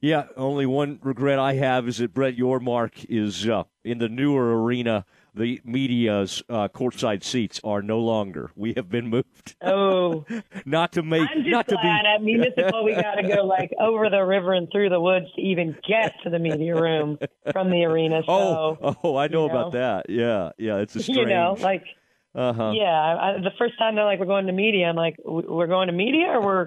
Yeah, 0.00 0.26
only 0.36 0.64
one 0.64 1.00
regret 1.02 1.40
I 1.40 1.54
have 1.54 1.88
is 1.88 1.98
that 1.98 2.14
Brett 2.14 2.36
Yormark 2.36 3.06
is 3.08 3.48
uh, 3.48 3.64
in 3.84 3.98
the 3.98 4.08
newer 4.08 4.62
arena. 4.62 5.04
The 5.34 5.60
media's 5.64 6.42
uh, 6.48 6.68
courtside 6.68 7.24
seats 7.24 7.60
are 7.64 7.82
no 7.82 7.98
longer. 7.98 8.50
We 8.54 8.74
have 8.76 8.88
been 8.88 9.08
moved. 9.08 9.56
Oh, 9.60 10.24
not 10.64 10.92
to 10.92 11.02
make. 11.02 11.28
I'm 11.28 11.38
just 11.38 11.50
not 11.50 11.66
glad. 11.66 11.82
To 11.82 11.82
be... 11.82 11.88
I 11.88 12.18
mean, 12.18 12.40
this 12.40 12.54
is 12.56 12.72
what 12.72 12.84
we 12.84 12.94
got 12.94 13.14
to 13.14 13.26
go 13.26 13.44
like 13.44 13.72
over 13.80 14.08
the 14.08 14.22
river 14.22 14.52
and 14.52 14.68
through 14.70 14.88
the 14.90 15.00
woods 15.00 15.26
to 15.34 15.42
even 15.42 15.76
get 15.86 16.14
to 16.22 16.30
the 16.30 16.38
media 16.38 16.80
room 16.80 17.18
from 17.52 17.70
the 17.70 17.84
arena. 17.84 18.22
So, 18.28 18.78
oh, 18.82 18.96
oh, 19.02 19.16
I 19.16 19.28
know, 19.28 19.46
know, 19.46 19.50
about 19.50 19.72
that. 19.72 20.06
Yeah, 20.10 20.50
yeah, 20.58 20.78
it's 20.78 20.94
a 20.96 21.02
strange. 21.02 21.18
You 21.18 21.26
know, 21.26 21.56
like. 21.60 21.84
Uh-huh. 22.34 22.72
Yeah, 22.74 22.84
I, 22.86 23.32
the 23.42 23.50
first 23.58 23.78
time 23.78 23.96
they're 23.96 24.04
like, 24.04 24.20
"We're 24.20 24.26
going 24.26 24.46
to 24.46 24.52
media," 24.52 24.86
I'm 24.86 24.96
like, 24.96 25.16
"We're 25.24 25.66
going 25.66 25.86
to 25.88 25.92
media," 25.92 26.26
or 26.26 26.42
we're 26.42 26.66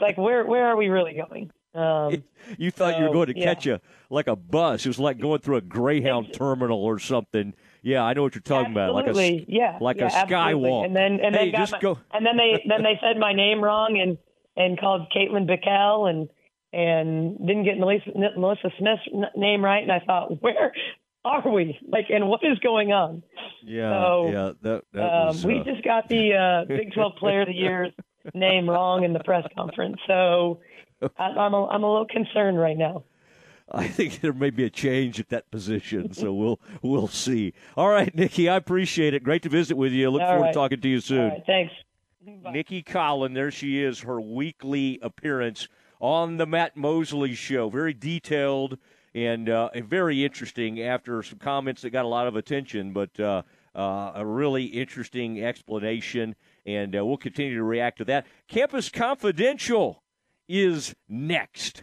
like, 0.00 0.16
"Where 0.16 0.46
where 0.46 0.66
are 0.66 0.76
we 0.76 0.88
really 0.88 1.14
going?" 1.14 1.50
Um, 1.76 2.24
you 2.58 2.70
thought 2.70 2.94
so, 2.94 2.98
you 2.98 3.04
were 3.04 3.12
going 3.12 3.28
to 3.28 3.38
yeah. 3.38 3.44
catch 3.44 3.66
a 3.66 3.80
like 4.10 4.26
a 4.26 4.36
bus. 4.36 4.84
It 4.84 4.88
was 4.88 4.98
like 4.98 5.18
going 5.18 5.40
through 5.40 5.56
a 5.56 5.60
Greyhound 5.60 6.32
terminal 6.32 6.82
or 6.82 6.98
something. 6.98 7.54
Yeah, 7.82 8.02
I 8.02 8.14
know 8.14 8.22
what 8.22 8.34
you're 8.34 8.42
talking 8.42 8.76
absolutely. 8.76 9.10
about. 9.10 9.16
Like 9.16 9.46
a 9.48 9.52
yeah, 9.52 9.78
like 9.80 9.96
yeah, 9.98 10.22
a 10.22 10.26
skywalk. 10.26 10.86
And 10.86 10.96
then 10.96 11.20
and 11.22 11.34
hey, 11.34 11.50
then 11.50 11.60
just 11.60 11.72
my, 11.72 11.80
go. 11.80 11.98
and 12.12 12.24
then 12.24 12.36
they 12.36 12.64
then 12.68 12.82
they 12.82 12.98
said 13.00 13.18
my 13.18 13.32
name 13.32 13.62
wrong 13.62 13.98
and 14.00 14.18
and 14.56 14.78
called 14.78 15.12
Caitlin 15.14 15.48
Bickel 15.48 16.08
and 16.10 16.28
and 16.72 17.38
didn't 17.38 17.64
get 17.64 17.78
Melissa, 17.78 18.10
Melissa 18.36 18.70
Smith's 18.78 19.02
name 19.36 19.64
right. 19.64 19.82
And 19.82 19.92
I 19.92 20.00
thought, 20.00 20.30
where 20.42 20.72
are 21.24 21.48
we? 21.48 21.78
Like, 21.86 22.06
and 22.10 22.28
what 22.28 22.40
is 22.42 22.58
going 22.58 22.92
on? 22.92 23.22
Yeah, 23.62 23.90
so, 23.90 24.28
yeah. 24.30 24.52
That, 24.62 24.82
that 24.92 25.02
um, 25.02 25.26
was, 25.28 25.46
we 25.46 25.60
uh... 25.60 25.64
just 25.64 25.82
got 25.84 26.08
the 26.08 26.34
uh, 26.34 26.64
Big 26.66 26.92
12 26.92 27.16
Player 27.16 27.42
of 27.42 27.48
the 27.48 27.54
Year 27.54 27.90
name 28.34 28.68
wrong 28.68 29.04
in 29.04 29.12
the 29.12 29.20
press 29.20 29.44
conference. 29.56 29.96
So 30.06 30.60
I'm 31.18 31.54
a, 31.54 31.66
I'm 31.66 31.82
a 31.82 31.90
little 31.90 32.06
concerned 32.06 32.58
right 32.58 32.76
now. 32.76 33.04
I 33.70 33.88
think 33.88 34.20
there 34.20 34.32
may 34.32 34.50
be 34.50 34.64
a 34.64 34.70
change 34.70 35.18
at 35.18 35.28
that 35.30 35.50
position, 35.50 36.12
so 36.12 36.32
we'll 36.32 36.60
we'll 36.82 37.08
see. 37.08 37.52
All 37.76 37.88
right, 37.88 38.14
Nicki, 38.14 38.48
I 38.48 38.56
appreciate 38.56 39.12
it. 39.12 39.24
Great 39.24 39.42
to 39.42 39.48
visit 39.48 39.76
with 39.76 39.92
you. 39.92 40.08
Look 40.10 40.22
All 40.22 40.28
forward 40.28 40.42
right. 40.42 40.52
to 40.52 40.54
talking 40.54 40.80
to 40.80 40.88
you 40.88 41.00
soon. 41.00 41.42
thanks. 41.46 41.72
Bye. 42.42 42.52
Nicki 42.52 42.82
Collen, 42.82 43.34
there 43.34 43.50
she 43.50 43.82
is, 43.82 44.00
her 44.00 44.20
weekly 44.20 44.98
appearance 45.00 45.68
on 46.00 46.36
the 46.36 46.46
Matt 46.46 46.76
Mosley 46.76 47.34
Show. 47.34 47.68
Very 47.68 47.94
detailed 47.94 48.78
and, 49.14 49.48
uh, 49.48 49.70
very 49.84 50.24
interesting. 50.24 50.82
After 50.82 51.22
some 51.22 51.38
comments 51.38 51.82
that 51.82 51.90
got 51.90 52.04
a 52.04 52.08
lot 52.08 52.26
of 52.26 52.36
attention, 52.36 52.92
but 52.92 53.18
uh, 53.18 53.42
uh, 53.74 54.12
a 54.14 54.26
really 54.26 54.64
interesting 54.64 55.42
explanation, 55.42 56.34
and 56.64 56.96
uh, 56.96 57.04
we'll 57.04 57.16
continue 57.16 57.54
to 57.56 57.62
react 57.62 57.98
to 57.98 58.04
that. 58.06 58.26
Campus 58.48 58.88
Confidential 58.88 60.02
is 60.48 60.94
next. 61.08 61.82